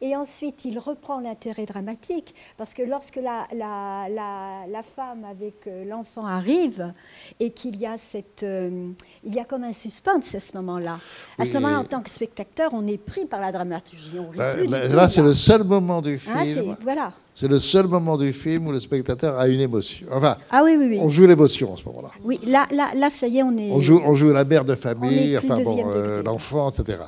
Et 0.02 0.16
ensuite, 0.16 0.64
il 0.66 0.78
reprend 0.78 1.20
l'intérêt 1.20 1.66
dramatique, 1.66 2.36
parce 2.56 2.74
que 2.76 2.84
lorsque 2.84 3.16
la, 3.16 3.48
la, 3.56 4.08
la, 4.10 4.68
la 4.72 4.84
femme 4.84 5.26
avec 5.26 5.56
euh, 5.66 5.86
l'enfant 5.86 6.26
arrive, 6.26 6.94
et 7.40 7.50
qu'il 7.50 7.76
y 7.78 7.86
a 7.88 7.98
cette, 7.98 8.44
euh, 8.44 8.90
il 9.24 9.34
y 9.34 9.40
a 9.40 9.44
comme 9.44 9.64
un 9.64 9.74
suspense 9.74 10.36
à 10.36 10.40
ce 10.40 10.56
moment-là. 10.58 11.00
À 11.40 11.44
Oui, 11.44 11.48
ce 11.48 11.54
moment-là, 11.56 11.80
en 11.80 11.84
tant 11.84 12.02
que 12.02 12.10
spectateur, 12.12 12.72
on 12.74 12.86
est 12.86 12.98
pris 13.00 13.26
par 13.26 13.40
la 13.42 13.52
dramaturgie. 13.52 14.20
On 14.20 14.30
rit 14.30 14.38
Là, 14.38 14.54
plus 14.54 14.68
du 14.68 14.72
là, 14.72 14.88
tout, 14.88 14.96
là, 14.96 15.10
c'est 15.10 15.22
le 15.24 15.34
seul 15.34 15.64
moment 15.64 16.00
du 16.02 16.14
Hein, 16.14 16.44
film. 16.46 16.54
c'est- 16.78 16.84
voilà. 16.84 17.12
c'est 17.34 17.48
le 17.48 17.58
seul 17.60 17.88
moment 17.88 18.18
du 18.18 18.32
film 18.34 18.68
où 18.68 18.72
le 18.72 18.80
spectateur 18.80 19.40
a 19.40 19.48
une 19.48 19.60
émotion. 19.62 20.08
Enfin, 20.12 20.38
Ah 20.52 20.62
oui, 20.64 20.76
oui, 20.78 20.86
oui. 20.90 21.00
on 21.02 21.10
joue 21.10 21.26
l'émotion 21.26 21.74
en 21.74 21.76
ce 21.76 21.86
moment-là. 21.86 22.10
Oui, 22.24 22.40
là, 22.46 22.68
là, 22.72 22.90
là, 22.96 23.10
ça 23.10 23.26
y 23.28 23.40
est, 23.40 23.44
on 23.44 23.58
est. 23.58 23.72
On 23.72 23.80
joue, 23.80 24.00
on 24.06 24.14
joue 24.14 24.30
la 24.32 24.46
mère 24.46 24.64
de 24.64 24.76
famille, 24.76 25.36
enfin 25.40 25.60
bon, 25.60 25.90
euh, 25.92 26.22
l'enfant, 26.22 26.70
etc. 26.70 27.00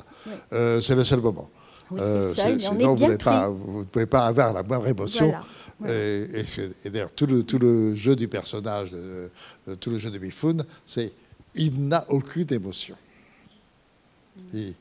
Euh, 0.52 0.80
c'est 0.80 0.96
le 0.96 1.04
seul 1.04 1.20
moment. 1.20 1.48
Oui, 1.90 1.98
c'est 1.98 2.02
Euh, 2.04 2.58
sinon, 2.58 2.94
vous, 2.94 3.16
pas, 3.18 3.48
ne 3.48 3.84
pouvez 3.84 4.06
pas 4.06 4.26
avoir 4.26 4.52
la 4.52 4.62
moindre 4.62 4.86
émotion. 4.88 5.34
Voilà. 5.80 5.94
Et, 6.84 6.90
d'ailleurs, 6.90 7.12
tout 7.12 7.26
le, 7.26 7.42
tout 7.42 7.58
le 7.58 7.94
jeu 7.94 8.14
du 8.14 8.28
personnage, 8.28 8.90
de- 8.92 9.30
de- 9.66 9.74
tout 9.74 9.90
le 9.90 9.98
jeu 9.98 10.10
de 10.10 10.18
Mifune, 10.18 10.64
c'est 10.84 11.10
il 11.54 11.88
n'a 11.88 12.04
aucune 12.10 12.52
émotion. 12.52 12.96
Il, 14.52 14.74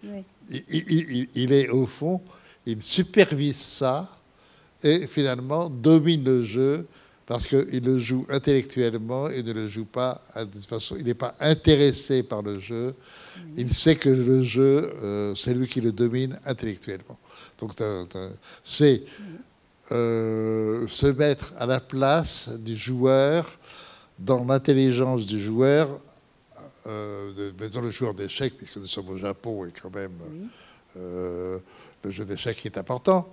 il- 0.50 0.64
il- 0.70 1.30
il 1.36 1.52
est 1.54 1.70
au 1.70 1.86
fond, 1.86 2.22
il 2.66 2.82
supervise 2.84 3.56
ça 3.58 4.10
et 4.84 5.08
finalement 5.08 5.70
domine 5.70 6.24
le 6.24 6.44
jeu 6.44 6.86
parce 7.30 7.46
qu'il 7.46 7.84
le 7.84 8.00
joue 8.00 8.26
intellectuellement 8.28 9.30
et 9.30 9.44
ne 9.44 9.54
le 9.54 9.68
joue 9.68 9.86
pas 9.86 10.20
de 10.36 10.60
façon. 10.62 10.96
Il 10.98 11.06
n'est 11.06 11.14
pas 11.14 11.36
intéressé 11.40 12.24
par 12.24 12.42
le 12.42 12.60
jeu. 12.60 12.96
Il 13.56 13.72
sait 13.72 13.96
que 13.98 14.10
le 14.10 14.42
jeu, 14.42 14.92
euh, 15.04 15.36
c'est 15.36 15.54
lui 15.54 15.68
qui 15.68 15.80
le 15.80 15.92
domine 15.92 16.40
intellectuellement. 16.44 17.20
Donc 17.60 17.74
c'est 18.64 19.04
euh, 19.92 20.88
se 20.88 21.06
mettre 21.06 21.54
à 21.60 21.68
la 21.68 21.80
place 21.80 22.50
du 22.50 22.76
joueur, 22.76 23.60
dans 24.18 24.44
l'intelligence 24.44 25.28
du 25.28 25.40
joueur, 25.40 26.00
euh, 26.88 27.30
mettons 27.60 27.82
le 27.82 27.92
joueur 27.92 28.16
d'échecs, 28.16 28.58
puisque 28.58 28.78
nous 28.78 28.88
sommes 28.88 29.10
au 29.10 29.18
Japon 29.18 29.66
et 29.66 29.70
quand 29.80 29.94
même 29.94 30.18
euh, 30.98 31.60
le 32.04 32.10
jeu 32.10 32.26
d'échecs 32.26 32.66
est 32.66 32.80
important, 32.80 33.32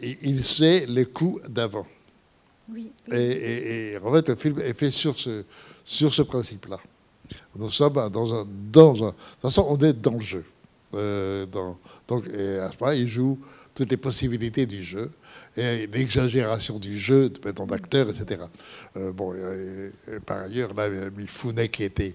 il 0.00 0.42
sait 0.44 0.86
les 0.86 1.04
coups 1.04 1.48
d'avant. 1.48 1.86
Oui, 2.72 2.90
Et, 3.10 3.16
et- 3.16 3.92
et 3.92 3.98
en 3.98 4.12
fait, 4.12 4.28
le 4.28 4.34
film 4.36 4.58
est 4.60 4.72
fait 4.78 4.90
sur 4.90 5.18
ce, 5.18 5.44
sur 5.84 6.12
ce 6.12 6.22
principe-là. 6.22 6.78
Nous 7.56 7.70
sommes 7.70 8.08
dans 8.10 8.34
un, 8.34 8.46
dans 8.72 9.04
un. 9.04 9.08
De 9.08 9.12
toute 9.12 9.40
façon, 9.42 9.66
on 9.68 9.78
est 9.78 9.92
dans 9.92 10.14
le 10.14 10.20
jeu. 10.20 10.44
Euh, 10.94 11.46
dans- 11.46 11.78
donc, 12.08 12.26
et 12.28 12.58
à 12.58 12.70
ce 12.70 12.76
moment-là, 12.80 12.94
il 12.94 13.08
joue 13.08 13.38
toutes 13.74 13.90
les 13.90 13.96
possibilités 13.96 14.66
du 14.66 14.82
jeu 14.82 15.10
et 15.56 15.86
l'exagération 15.86 16.78
du 16.78 16.98
jeu, 16.98 17.30
de 17.30 17.40
mettre 17.46 17.62
en 17.62 17.66
acteur, 17.66 18.08
etc. 18.10 18.42
Euh, 18.96 19.12
bon, 19.12 19.34
et- 19.34 19.92
et 20.16 20.20
par 20.20 20.42
ailleurs, 20.42 20.74
là, 20.74 20.88
Mifune, 21.10 21.68
qui 21.68 21.84
était 21.84 22.14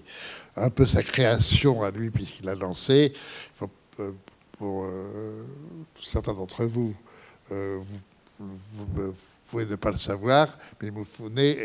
un 0.56 0.70
peu 0.70 0.86
sa 0.86 1.02
création 1.02 1.82
à 1.82 1.90
lui, 1.90 2.10
puisqu'il 2.10 2.46
l'a 2.46 2.54
lancé, 2.54 3.12
faut, 3.54 3.68
euh, 4.00 4.12
pour 4.58 4.86
certains 6.00 6.32
d'entre 6.34 6.64
vous, 6.64 6.94
euh, 7.52 7.78
vous, 7.80 7.98
vous- 8.46 8.86
vous 9.06 9.14
pouvez 9.50 9.66
ne 9.66 9.76
pas 9.76 9.90
le 9.90 9.96
savoir, 9.96 10.48
mais 10.82 10.90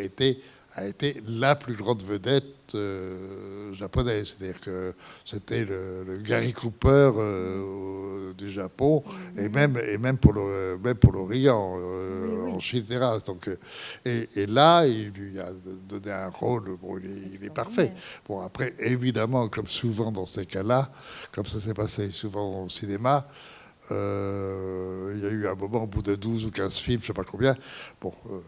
était, 0.05 0.39
a 0.75 0.85
été 0.87 1.21
la 1.27 1.55
plus 1.55 1.75
grande 1.75 2.01
vedette 2.03 2.45
euh, 2.75 3.73
japonaise. 3.73 4.35
C'est-à-dire 4.37 4.59
que 4.61 4.93
c'était 5.25 5.65
le, 5.65 6.03
le 6.07 6.17
Gary 6.17 6.53
Cooper 6.53 7.11
euh, 7.17 8.33
du 8.33 8.49
Japon, 8.49 9.03
et 9.37 9.49
même, 9.49 9.77
et 9.87 9.97
même 9.97 10.17
pour 10.17 10.33
le- 10.33 10.79
même 10.83 10.95
pour 10.95 11.11
l'Orient, 11.11 11.75
euh, 11.77 12.25
Oui, 12.25 12.37
oui. 12.45 12.51
en 12.53 12.59
Chine, 12.59 12.79
etc. 12.89 13.05
Donc, 13.27 13.47
euh, 13.49 13.57
et, 14.05 14.29
et 14.41 14.45
là, 14.47 14.87
il 14.87 15.09
lui 15.09 15.39
a 15.39 15.49
donné 15.87 16.11
un 16.11 16.29
rôle, 16.29 16.77
bon, 16.81 16.97
il, 16.97 17.05
est, 17.05 17.37
il 17.39 17.43
est 17.45 17.53
parfait. 17.53 17.91
Bon, 18.27 18.39
après, 18.39 18.73
évidemment, 18.79 19.49
comme 19.49 19.67
souvent 19.67 20.11
dans 20.11 20.25
ces 20.25 20.45
cas-là, 20.45 20.89
comme 21.33 21.45
ça 21.45 21.59
s'est 21.59 21.73
passé 21.75 22.09
souvent 22.11 22.63
au 22.63 22.69
cinéma, 22.69 23.27
euh, 23.27 23.52
il 23.89 25.19
y 25.21 25.25
a 25.25 25.29
eu 25.29 25.47
un 25.47 25.55
moment, 25.55 25.83
au 25.83 25.87
bout 25.87 26.01
de 26.01 26.15
12 26.15 26.45
ou 26.45 26.51
15 26.51 26.73
films, 26.77 27.01
je 27.01 27.05
ne 27.05 27.07
sais 27.07 27.13
pas 27.13 27.23
combien, 27.23 27.55
bon, 28.01 28.13
euh, 28.31 28.39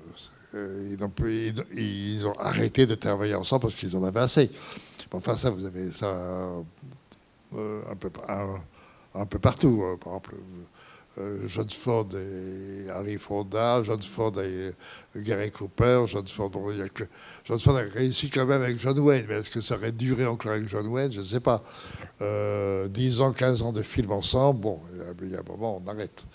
euh, 0.56 0.96
ils, 1.74 2.26
ont, 2.26 2.34
arrêté 2.34 2.86
de 2.86 2.96
travailler 2.96 3.36
ensemble 3.36 3.64
parce 3.64 3.76
qu'ils 3.76 3.96
en 3.98 4.04
avaient 4.04 4.22
assez. 4.22 4.50
Enfin, 5.12 5.38
ça, 5.38 5.50
vous 5.50 5.66
avez 5.66 5.92
ça 5.92 6.08
euh, 7.54 7.82
un, 7.90 7.96
peu, 7.96 8.10
partout. 9.40 9.98
Par 10.02 10.14
exemple, 10.14 10.36
euh, 10.36 10.64
John 11.48 11.70
Ford 11.70 12.08
et 12.14 12.90
Harry 12.90 13.18
Fonda, 13.18 13.82
John 13.84 14.02
Ford 14.02 14.34
et 14.42 14.44
euh, 14.44 14.72
Gary 15.16 15.50
Cooper, 15.52 16.04
John 16.08 16.28
Ford, 16.28 16.50
bon, 16.50 16.72
il 16.72 16.80
y 16.80 16.82
a 16.82 16.90
que, 16.90 17.04
John 17.46 17.60
Ford 17.60 17.78
a 17.78 17.82
réussi 17.82 18.30
quand 18.30 18.46
même 18.46 18.62
avec 18.62 18.80
John 18.80 18.98
Wayne, 19.00 19.26
mais 19.30 19.36
est-ce 19.36 19.50
que 19.50 19.62
ça 19.62 19.76
aurait 19.76 19.92
duré 19.94 20.26
encore 20.26 20.52
avec 20.52 20.68
John 20.68 20.88
Wayne 20.88 21.12
Je 21.12 21.20
ne 21.20 21.26
sais 21.26 21.40
pas. 21.40 21.64
Euh, 22.22 22.88
10 22.88 23.22
ans, 23.22 23.32
15 23.32 23.62
ans 23.62 23.72
de 23.72 23.82
films 23.82 24.12
ensemble, 24.12 24.60
bon, 24.62 24.80
il 25.22 25.30
y 25.32 25.36
a- 25.36 25.40
un 25.40 25.44
moment, 25.44 25.82
on 25.86 25.90
arrête. 25.90 26.26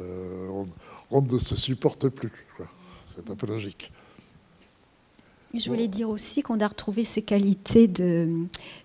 Euh, 0.00 0.64
on, 1.10 1.22
ne 1.22 1.38
se 1.38 1.56
supporte 1.56 2.08
plus. 2.08 2.30
C'est 3.14 3.30
un 3.30 3.34
peu 3.34 3.46
logique. 3.46 3.90
Je 5.54 5.68
voulais 5.70 5.88
dire 5.88 6.10
aussi 6.10 6.42
qu'on 6.42 6.60
a 6.60 6.68
retrouvé 6.68 7.02
ses 7.02 7.22
qualités 7.22 7.90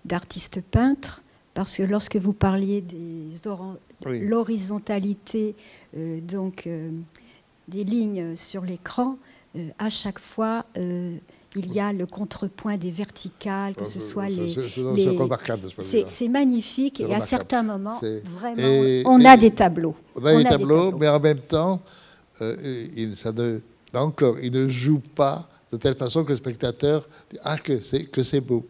d'artiste 0.04 0.62
peintre, 0.62 1.22
parce 1.54 1.76
que 1.76 1.82
lorsque 1.84 2.16
vous 2.16 2.32
parliez 2.32 2.80
des 2.80 3.46
oran- 3.48 3.76
Oui. 4.06 4.20
l'horizontalité 4.26 5.54
euh, 5.96 6.20
donc 6.20 6.66
euh, 6.66 6.90
des 7.68 7.84
lignes 7.84 8.34
sur 8.36 8.62
l'écran, 8.62 9.16
euh, 9.56 9.68
à 9.78 9.88
chaque 9.88 10.18
fois, 10.18 10.66
il 10.76 11.72
y 11.72 11.78
a 11.78 11.92
le 11.92 12.04
contrepoint 12.06 12.76
des 12.76 12.90
verticales, 12.90 13.76
que 13.76 13.84
ce 13.84 14.00
soit 14.00 14.28
les. 14.28 14.48
C'est 15.80 16.08
ce 16.10 16.28
magnifique 16.28 17.00
et 17.00 17.14
à 17.14 17.20
certains 17.20 17.62
moments, 17.62 18.00
vraiment, 18.24 18.56
et- 18.58 19.02
on 19.06 19.20
et- 19.20 19.26
a 19.26 19.36
des 19.36 19.52
tableaux. 19.52 19.94
On 20.16 20.24
a 20.24 20.34
On 20.34 20.38
les 20.38 20.46
a 20.46 20.50
des 20.50 20.56
tableaux, 20.58 20.92
mais 20.98 21.08
en 21.08 21.20
même 21.20 21.38
temps, 21.38 21.80
il, 22.40 23.14
ça 23.16 23.30
ne, 23.32 23.60
là 23.92 24.04
encore, 24.04 24.36
il 24.40 24.50
ne 24.52 24.68
joue 24.68 25.00
pas 25.14 25.48
de 25.70 25.76
telle 25.76 25.94
façon 25.94 26.24
que 26.24 26.30
le 26.30 26.36
spectateur 26.36 27.08
dit 27.30 27.38
Ah, 27.44 27.56
que 27.56 27.80
c'est, 27.80 28.04
que 28.06 28.22
c'est 28.24 28.40
beau. 28.40 28.66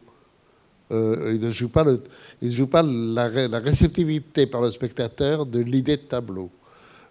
Euh, 0.95 1.33
il 1.35 1.41
ne 1.47 1.51
joue 1.51 1.69
pas, 1.69 1.83
le, 1.85 2.03
il 2.41 2.51
joue 2.53 2.67
pas 2.69 2.83
la, 2.83 3.27
ré- 3.27 3.49
la 3.49 3.59
réceptivité 3.59 4.47
par 4.47 4.61
le 4.63 4.71
spectateur 4.71 5.45
de 5.45 5.59
l'idée 5.61 5.97
de 5.97 6.03
tableau. 6.03 6.51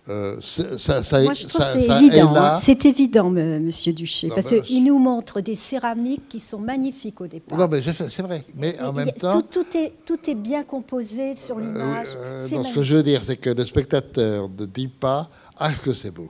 Euh, 0.09 0.36
c'est- 0.41 0.77
ça, 0.79 1.01
ça, 1.01 1.21
Moi, 1.23 1.34
je 1.34 1.43
ça- 1.47 1.71
c'est 1.73 1.86
évident. 1.88 2.36
hein. 2.36 2.55
C'est 2.55 2.84
évident, 2.86 3.29
me- 3.29 3.59
monsieur 3.59 3.93
Duché, 3.93 4.27
Non, 4.27 4.36
parce 4.36 4.49
ben, 4.51 4.61
qu'il 4.61 4.84
nous 4.84 4.99
montre 4.99 5.39
des 5.39 5.55
céramiques 5.55 6.27
qui 6.27 6.39
sont 6.39 6.59
magnifiques 6.59 7.21
au 7.21 7.27
départ. 7.27 7.57
Non, 7.57 7.67
mais 7.71 7.81
c'est 7.81 8.21
vrai. 8.21 8.43
Mais 8.55 8.77
en 8.81 8.91
même 8.91 9.11
temps, 9.13 9.41
tout, 9.41 9.61
tout 9.63 9.77
est, 9.77 9.93
tout 10.05 10.19
est 10.27 10.36
bien 10.36 10.63
composé 10.63 11.36
sur 11.38 11.57
l'image. 11.57 12.07
euh, 12.17 12.45
C'est 12.47 12.55
non, 12.55 12.63
ce 12.65 12.73
que 12.73 12.81
je 12.81 12.95
veux 12.97 13.03
dire, 13.03 13.21
c'est 13.23 13.38
que 13.38 13.49
le 13.49 13.63
spectateur 13.65 14.49
ne 14.49 14.65
dit 14.65 14.89
pas 14.89 15.29
Ah, 15.57 15.71
que 15.71 15.93
c'est 15.93 16.11
beau? 16.11 16.29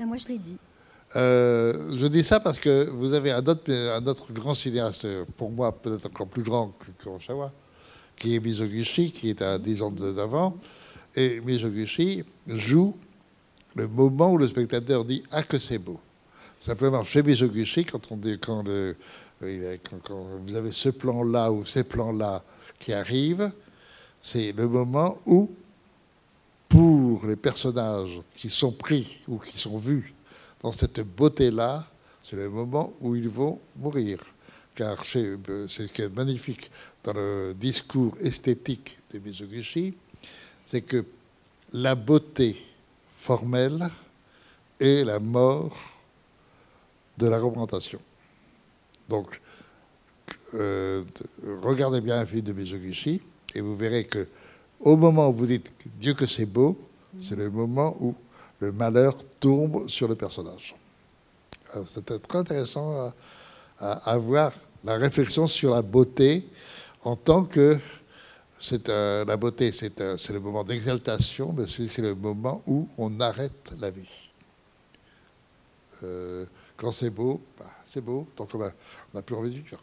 Ah, 0.00 0.04
Moi, 0.04 0.16
je 0.18 0.28
l'ai 0.28 0.38
dit. 0.38 0.58
Euh, 1.16 1.96
je 1.96 2.06
dis 2.06 2.24
ça 2.24 2.40
parce 2.40 2.58
que 2.58 2.88
vous 2.90 3.12
avez 3.12 3.30
un 3.30 3.46
autre, 3.46 4.32
grand 4.32 4.54
cinéaste, 4.54 5.06
pour 5.36 5.50
moi 5.50 5.70
peut-être 5.70 6.06
encore 6.06 6.26
plus 6.26 6.42
grand 6.42 6.72
que 6.78 6.90
Kurosawa, 7.02 7.52
qui 8.16 8.34
est 8.34 8.40
Mizoguchi, 8.40 9.12
qui 9.12 9.30
est 9.30 9.42
à 9.42 9.58
10 9.58 9.82
ans 9.82 9.90
d'avant. 9.92 10.56
Et 11.14 11.40
Mizoguchi 11.40 12.24
joue 12.48 12.96
le 13.76 13.86
moment 13.86 14.32
où 14.32 14.38
le 14.38 14.48
spectateur 14.48 15.04
dit 15.04 15.22
Ah, 15.30 15.42
que 15.44 15.58
c'est 15.58 15.78
beau. 15.78 16.00
Simplement, 16.60 17.04
chez 17.04 17.22
Mizoguchi, 17.22 17.84
quand, 17.84 18.10
on 18.10 18.16
dit, 18.16 18.38
quand 18.40 18.64
vous 19.40 20.54
avez 20.56 20.72
ce 20.72 20.88
plan-là 20.88 21.52
ou 21.52 21.64
ces 21.64 21.84
plans-là 21.84 22.42
qui 22.80 22.92
arrivent, 22.92 23.52
c'est 24.20 24.52
le 24.52 24.66
moment 24.66 25.18
où, 25.26 25.50
pour 26.68 27.24
les 27.26 27.36
personnages 27.36 28.20
qui 28.34 28.50
sont 28.50 28.72
pris 28.72 29.18
ou 29.28 29.38
qui 29.38 29.58
sont 29.58 29.78
vus 29.78 30.14
dans 30.64 30.72
cette 30.72 31.00
beauté-là, 31.00 31.86
c'est 32.22 32.36
le 32.36 32.48
moment 32.48 32.94
où 33.02 33.14
ils 33.14 33.28
vont 33.28 33.60
mourir. 33.76 34.18
Car 34.74 35.04
chez- 35.04 35.36
euh, 35.50 35.68
c'est 35.68 35.86
ce 35.86 35.92
qui 35.92 36.00
est 36.00 36.08
magnifique 36.08 36.70
dans 37.04 37.12
le 37.12 37.52
discours 37.54 38.16
esthétique 38.18 38.98
de 39.12 39.18
Mizoguchi, 39.18 39.92
c'est 40.64 40.80
que 40.80 41.04
la 41.74 41.94
beauté 41.94 42.56
formelle 43.14 43.90
est 44.80 45.04
la 45.04 45.20
mort 45.20 45.76
de 47.18 47.26
la 47.28 47.38
représentation. 47.38 48.00
Donc, 49.06 49.38
euh, 50.54 51.04
regardez 51.62 52.00
bien 52.00 52.20
un 52.20 52.26
film 52.26 52.40
de 52.40 52.54
Mizoguchi 52.54 53.20
et 53.54 53.60
vous 53.60 53.76
verrez 53.76 54.06
que 54.06 54.26
au 54.80 54.96
moment 54.96 55.28
où 55.28 55.34
vous 55.34 55.46
dites 55.46 55.74
Dieu 56.00 56.14
que 56.14 56.24
c'est 56.24 56.46
beau, 56.46 56.78
c'est 57.20 57.36
le 57.36 57.50
moment 57.50 57.94
où 58.00 58.14
le 58.64 58.72
malheur 58.72 59.14
tombe 59.40 59.88
sur 59.88 60.08
le 60.08 60.14
personnage. 60.14 60.74
Alors, 61.72 61.88
C'était 61.88 62.18
très 62.18 62.38
intéressant 62.38 62.88
à, 63.06 63.14
à- 63.80 64.10
à 64.12 64.16
voir 64.16 64.52
la 64.84 64.96
réflexion 64.96 65.46
sur 65.46 65.74
la 65.74 65.82
beauté 65.82 66.46
en 67.04 67.16
tant 67.16 67.44
que 67.44 67.78
c'est 68.60 68.88
euh, 68.88 69.24
la 69.26 69.36
beauté, 69.36 69.72
c'est 69.72 70.00
euh, 70.00 70.16
c'est 70.16 70.32
le 70.32 70.40
moment 70.40 70.64
d'exaltation, 70.64 71.52
mais 71.52 71.64
c'est 71.68 71.98
le 72.00 72.14
moment 72.14 72.62
où 72.66 72.88
on 72.96 73.20
arrête 73.20 73.72
la 73.78 73.90
vie. 73.90 74.08
Euh, 76.02 76.44
quand 76.76 76.92
c'est 76.92 77.10
beau, 77.10 77.40
bah, 77.58 77.70
c'est 77.84 78.00
beau, 78.00 78.26
donc 78.36 78.48
on 78.54 78.62
a, 78.62 78.70
on 79.12 79.18
a 79.18 79.22
plus 79.22 79.34
envie 79.36 79.50
de 79.50 79.54
vivre. 79.56 79.78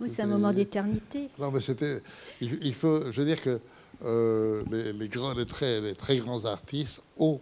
Oui, 0.00 0.08
c'est 0.08 0.22
un 0.22 0.26
moment 0.26 0.52
d'éternité. 0.52 1.28
Non, 1.38 1.50
mais 1.50 1.60
c'était. 1.60 2.00
Il, 2.40 2.58
il 2.62 2.74
faut. 2.74 3.10
Je 3.10 3.20
veux 3.20 3.26
dire 3.26 3.40
que 3.40 3.50
euh, 3.50 3.58
les, 4.04 4.92
les 4.92 5.08
grands, 5.08 5.34
les 5.34 5.46
très, 5.46 5.80
les 5.80 5.94
très 5.94 6.18
grands 6.18 6.44
artistes 6.44 7.02
ont 7.18 7.40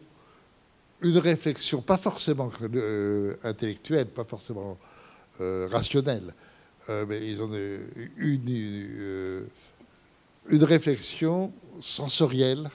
une 1.02 1.18
réflexion, 1.18 1.80
pas 1.80 1.96
forcément 1.96 2.50
euh, 2.74 3.34
intellectuelle, 3.42 4.06
pas 4.06 4.24
forcément 4.24 4.78
euh, 5.40 5.68
rationnelle, 5.70 6.34
euh, 6.88 7.06
mais 7.08 7.26
ils 7.26 7.42
ont 7.42 7.50
une, 8.18 8.48
une, 8.48 8.48
euh, 9.00 9.46
réflexion 10.50 11.52
sensorielle 11.80 12.68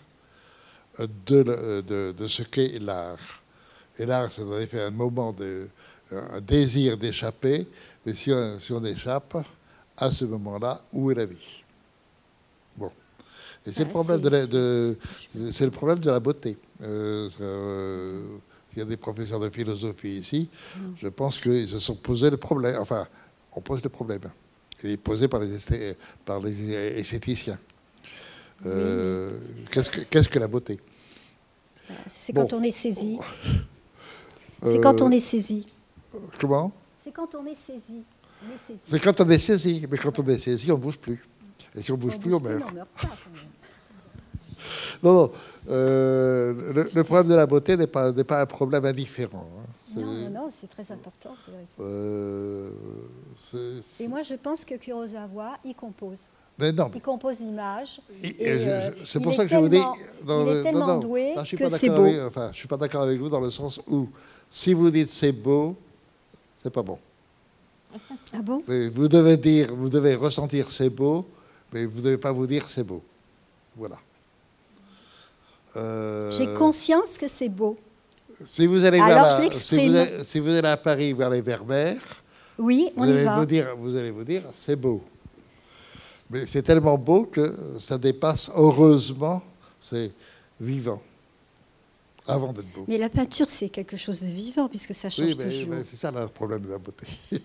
euh, 1.00 1.08
de, 1.26 2.12
de, 2.12 2.28
ce 2.28 2.44
qu'est 2.44 2.80
l'art. 2.80 3.44
Et 4.00 4.06
l'art, 4.06 4.32
c'est 4.32 4.42
en 4.42 4.60
effet 4.60 4.82
un 4.82 4.92
moment 4.92 5.32
de, 5.32 5.68
un 6.12 6.42
désir 6.42 6.98
d'échapper, 6.98 7.68
mais 8.06 8.14
si 8.14 8.32
on, 8.32 8.60
si 8.60 8.74
on 8.74 8.84
échappe 8.84 9.38
à 9.98 10.12
ce 10.12 10.26
moment-là, 10.26 10.84
où 10.92 11.12
est 11.12 11.16
la 11.16 11.26
vie? 11.26 11.65
Et 13.68 13.72
c'est 13.72 13.84
le 13.86 13.90
problème 13.90 14.20
c'est- 14.22 14.30
de, 14.30 14.30
la, 14.30 14.46
de- 14.48 14.98
c'est 15.52 15.66
le 15.66 15.72
problème 15.72 16.00
de 16.00 16.10
la 16.12 16.20
beauté. 16.20 16.58
Euh, 16.84 17.30
euh, 17.42 18.22
il 18.74 18.80
y 18.80 18.82
a 18.82 18.86
des 18.86 18.98
professeurs 18.98 19.40
de 19.40 19.50
philosophie 19.50 20.18
ici. 20.18 20.50
Je 20.98 21.08
pense 21.08 21.40
qu'ils 21.40 21.68
se 21.68 21.80
sont 21.80 21.96
posés 21.96 22.30
le 22.30 22.38
problème. 22.38 22.78
Enfin, 22.80 23.08
on 23.54 23.62
pose 23.62 23.82
le 23.84 23.90
problème. 23.90 24.22
Il 24.84 24.92
est 24.92 24.98
posé 24.98 25.28
par 25.28 25.40
les, 25.40 25.56
esthé- 25.58 25.96
par 26.26 26.40
les 26.42 26.72
esthéticiens. 27.00 27.58
Euh, 28.66 29.38
Qu'est-ce 29.72 29.90
que, 29.90 30.02
qu'est-ce 30.02 30.30
que 30.30 30.40
la 30.40 30.48
beauté? 30.48 30.80
C'est 32.08 32.34
Bon. 32.34 32.42
quand 32.48 32.54
on 32.58 32.64
est 32.64 32.72
saisi. 32.72 33.18
C'est 34.64 34.80
quand 34.82 35.02
on 35.02 35.12
est 35.12 35.20
saisi. 35.20 35.68
Comment? 36.40 36.72
C'est 37.04 37.12
quand 37.12 37.34
on 37.36 37.46
est 37.46 37.56
saisi. 37.56 38.04
On 38.44 38.54
est 38.54 38.58
saisi. 38.68 38.80
C'est 38.84 39.00
quand 39.00 39.22
on 39.22 39.30
est 39.30 39.40
saisi. 39.40 39.86
Mais 39.90 39.98
quand 39.98 40.20
on 40.20 40.28
est 40.28 40.40
saisi, 40.40 40.72
on 40.72 40.78
ne 40.78 40.82
bouge 40.82 40.98
plus. 40.98 41.24
Et 41.78 41.82
si 41.82 41.92
on 41.92 41.96
ne 41.98 42.02
bouge 42.02 42.18
plus, 42.20 42.34
on 42.34 42.40
plus, 42.40 42.54
meurt. 42.54 42.64
on 42.72 42.74
meurt 42.76 42.88
pas, 42.90 43.08
quand 43.08 43.32
même. 43.34 43.44
Non, 45.04 45.14
non. 45.14 45.32
euh, 45.70 46.74
le, 46.74 46.90
le 46.94 47.04
problème 47.04 47.28
de 47.28 47.36
la 47.36 47.46
beauté 47.46 47.78
n'est 47.78 47.86
pas, 47.88 48.12
un 48.12 48.46
problème 48.46 48.86
indifférent. 48.86 49.46
hein. 49.60 49.62
Non, 49.98 50.02
non, 50.06 50.30
non, 50.30 50.48
c'est 50.60 50.68
très 50.68 50.92
important. 50.92 51.36
euh, 51.80 52.70
Et 54.00 54.08
moi, 54.08 54.22
je 54.24 54.36
pense 54.36 54.66
que 54.66 54.76
Kurosawa, 54.76 55.58
il 55.64 55.76
compose. 55.76 56.22
mais 56.58 56.72
non, 56.72 56.86
mais 56.92 56.98
Il 56.98 57.02
compose 57.02 57.40
l'image. 57.40 58.02
Je- 58.22 58.32
euh, 58.42 58.92
je- 59.00 59.06
c'est 59.06 59.20
pour 59.22 59.34
ça 59.34 59.46
que 59.46 59.52
je 59.52 59.58
vous 59.58 59.70
dis. 59.70 59.78
tellement- 59.78 59.96
il 60.52 60.58
est 60.58 60.64
tellement 60.64 60.98
doué 61.00 61.34
je 61.40 61.44
suis 61.46 61.58
que 61.58 61.70
c'est 61.70 61.90
beau. 61.90 62.04
avec- 62.06 62.20
enfin, 62.28 62.50
je 62.52 62.58
suis 62.58 62.68
pas 62.68 62.78
d'accord 62.78 63.04
avec 63.04 63.20
vous 63.20 63.30
dans 63.30 63.40
le 63.42 63.52
sens 63.52 63.80
où, 63.88 64.08
si 64.50 64.74
vous 64.74 64.90
dites 64.90 65.10
c'est 65.10 65.32
beau, 65.32 65.76
c'est 66.58 66.72
pas 66.74 66.82
bon. 66.84 66.98
Ah 68.34 68.42
bon? 68.42 68.62
Mais 68.68 68.90
vous 68.90 69.08
devez 69.08 69.38
dire, 69.38 69.74
vous 69.74 69.90
devez 69.90 70.16
ressentir 70.16 70.70
c'est 70.72 70.90
beau, 70.90 71.26
mais 71.76 71.86
vous 71.86 71.98
ne 72.00 72.04
devez 72.06 72.18
pas 72.18 72.32
vous 72.32 72.48
dire 72.48 72.64
c'est 72.70 72.86
beau. 72.86 73.04
Voilà. 73.76 73.98
Euh, 75.76 76.32
J'ai 76.32 76.48
conscience 76.54 77.18
que 77.18 77.28
c'est 77.28 77.50
beau. 77.50 77.78
Si 78.46 78.66
vous 78.66 78.86
allez 78.86 79.00
Alors, 79.00 79.26
vers 79.26 79.42
je 79.42 79.46
la- 79.46 79.52
si 79.52 79.76
vous, 79.76 79.96
allez, 79.96 80.24
si 80.24 80.40
vous 80.40 80.50
allez 80.56 80.68
à 80.70 80.78
Paris 80.78 81.12
vers 81.12 81.30
les 81.30 81.42
Vermeers, 81.42 81.98
Oui, 82.58 82.92
vous 82.96 83.06
y 83.06 83.10
allez 83.12 83.24
va. 83.24 83.40
vous 83.40 83.46
dire, 83.46 83.76
vous 83.78 83.94
allez 83.96 84.12
vous 84.12 84.24
dire, 84.24 84.44
c'est 84.56 84.78
beau. 84.78 85.04
Mais 86.30 86.48
c'est 86.48 86.64
tellement 86.64 86.98
beau 86.98 87.26
que 87.26 87.54
ça 87.78 87.98
dépasse, 87.98 88.50
heureusement, 88.56 89.42
c'est 89.80 90.12
vivant, 90.60 91.02
avant 92.26 92.54
d'être 92.54 92.72
beau. 92.74 92.86
Mais 92.88 92.98
la 92.98 93.10
peinture, 93.10 93.50
c'est 93.50 93.68
quelque 93.70 93.98
chose 93.98 94.22
de 94.22 94.28
vivant, 94.28 94.70
puisque 94.70 94.94
ça 94.94 95.10
change 95.10 95.26
Oui, 95.28 95.36
mais, 95.38 95.44
toujours. 95.50 95.76
c'est 95.90 95.98
ça 95.98 96.10
le 96.10 96.28
problème 96.28 96.62
de 96.62 96.70
la 96.70 96.78
beauté. 96.78 97.06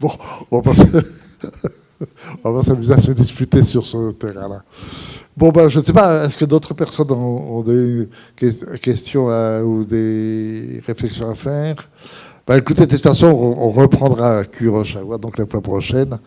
bon, 0.00 0.10
on 0.52 0.60
va 0.60 0.62
pas 0.62 0.74
se- 0.74 1.64
on 2.44 2.52
va 2.52 2.62
s'amuser 2.62 2.92
à 2.92 3.00
se 3.00 3.12
disputer 3.12 3.62
sur 3.62 3.86
ce 3.86 4.12
terrain-là. 4.12 4.62
Bon, 5.36 5.50
ben, 5.50 5.68
je 5.68 5.80
ne 5.80 5.84
sais 5.84 5.92
pas, 5.92 6.24
est-ce 6.24 6.38
que 6.38 6.44
d'autres 6.44 6.74
personnes 6.74 7.10
ont, 7.12 7.56
des 7.62 8.08
que- 8.36 8.76
questions 8.76 9.30
ou 9.62 9.84
des 9.84 10.80
réflexions 10.86 11.28
à 11.30 11.34
faire? 11.34 11.88
Ben, 12.46 12.56
Écoutez, 12.58 12.86
façon, 13.02 13.26
on, 13.28 13.66
on 13.68 13.70
reprendra 13.70 14.44
Kurosawa 14.44 15.18
donc 15.18 15.38
la 15.38 15.46
fois 15.46 15.60
prochaine. 15.60 16.18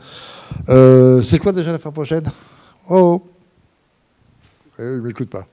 Euh, 0.70 1.22
c'est 1.22 1.40
quoi 1.40 1.52
déjà 1.52 1.72
la 1.72 1.78
fois 1.80 1.92
prochaine? 1.92 2.24
Oh 2.90 3.22
eh, 4.80 4.84
Il 4.84 4.86
ne 4.88 5.00
m'écoute 5.02 5.30
pas. 5.30 5.46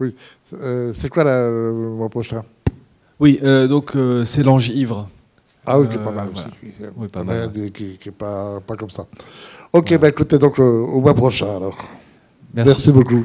Oui, 0.00 0.14
Euh, 0.54 0.92
c'est 0.94 1.08
quoi 1.08 1.24
la- 1.24 1.48
le 1.50 1.72
mois 1.72 2.08
prochain? 2.08 2.44
Oui, 3.20 3.40
euh, 3.42 3.66
donc 3.66 3.96
c'est 4.24 4.44
l'ange 4.44 4.68
ivre. 4.68 5.08
Ah 5.70 5.78
oui, 5.78 5.88
qui 5.88 5.96
est 5.96 6.00
Euh, 6.00 6.04
pas 6.04 6.10
mal 6.10 6.28
voilà. 6.32 6.48
aussi. 6.48 6.90
Oui, 6.96 7.08
pas 7.08 7.24
mal. 7.24 7.52
Qui, 7.52 7.98
qui 7.98 8.08
est 8.08 8.12
pas, 8.12 8.60
pas 8.66 8.76
comme 8.76 8.90
ça. 8.90 9.06
Ok, 9.72 9.96
bah 9.98 10.08
écoutez, 10.08 10.38
donc 10.38 10.58
euh, 10.58 10.62
au 10.62 11.00
mois 11.00 11.14
prochain 11.14 11.56
alors. 11.56 11.76
Merci. 12.54 12.72
Merci 12.72 12.92
beaucoup. 12.92 13.24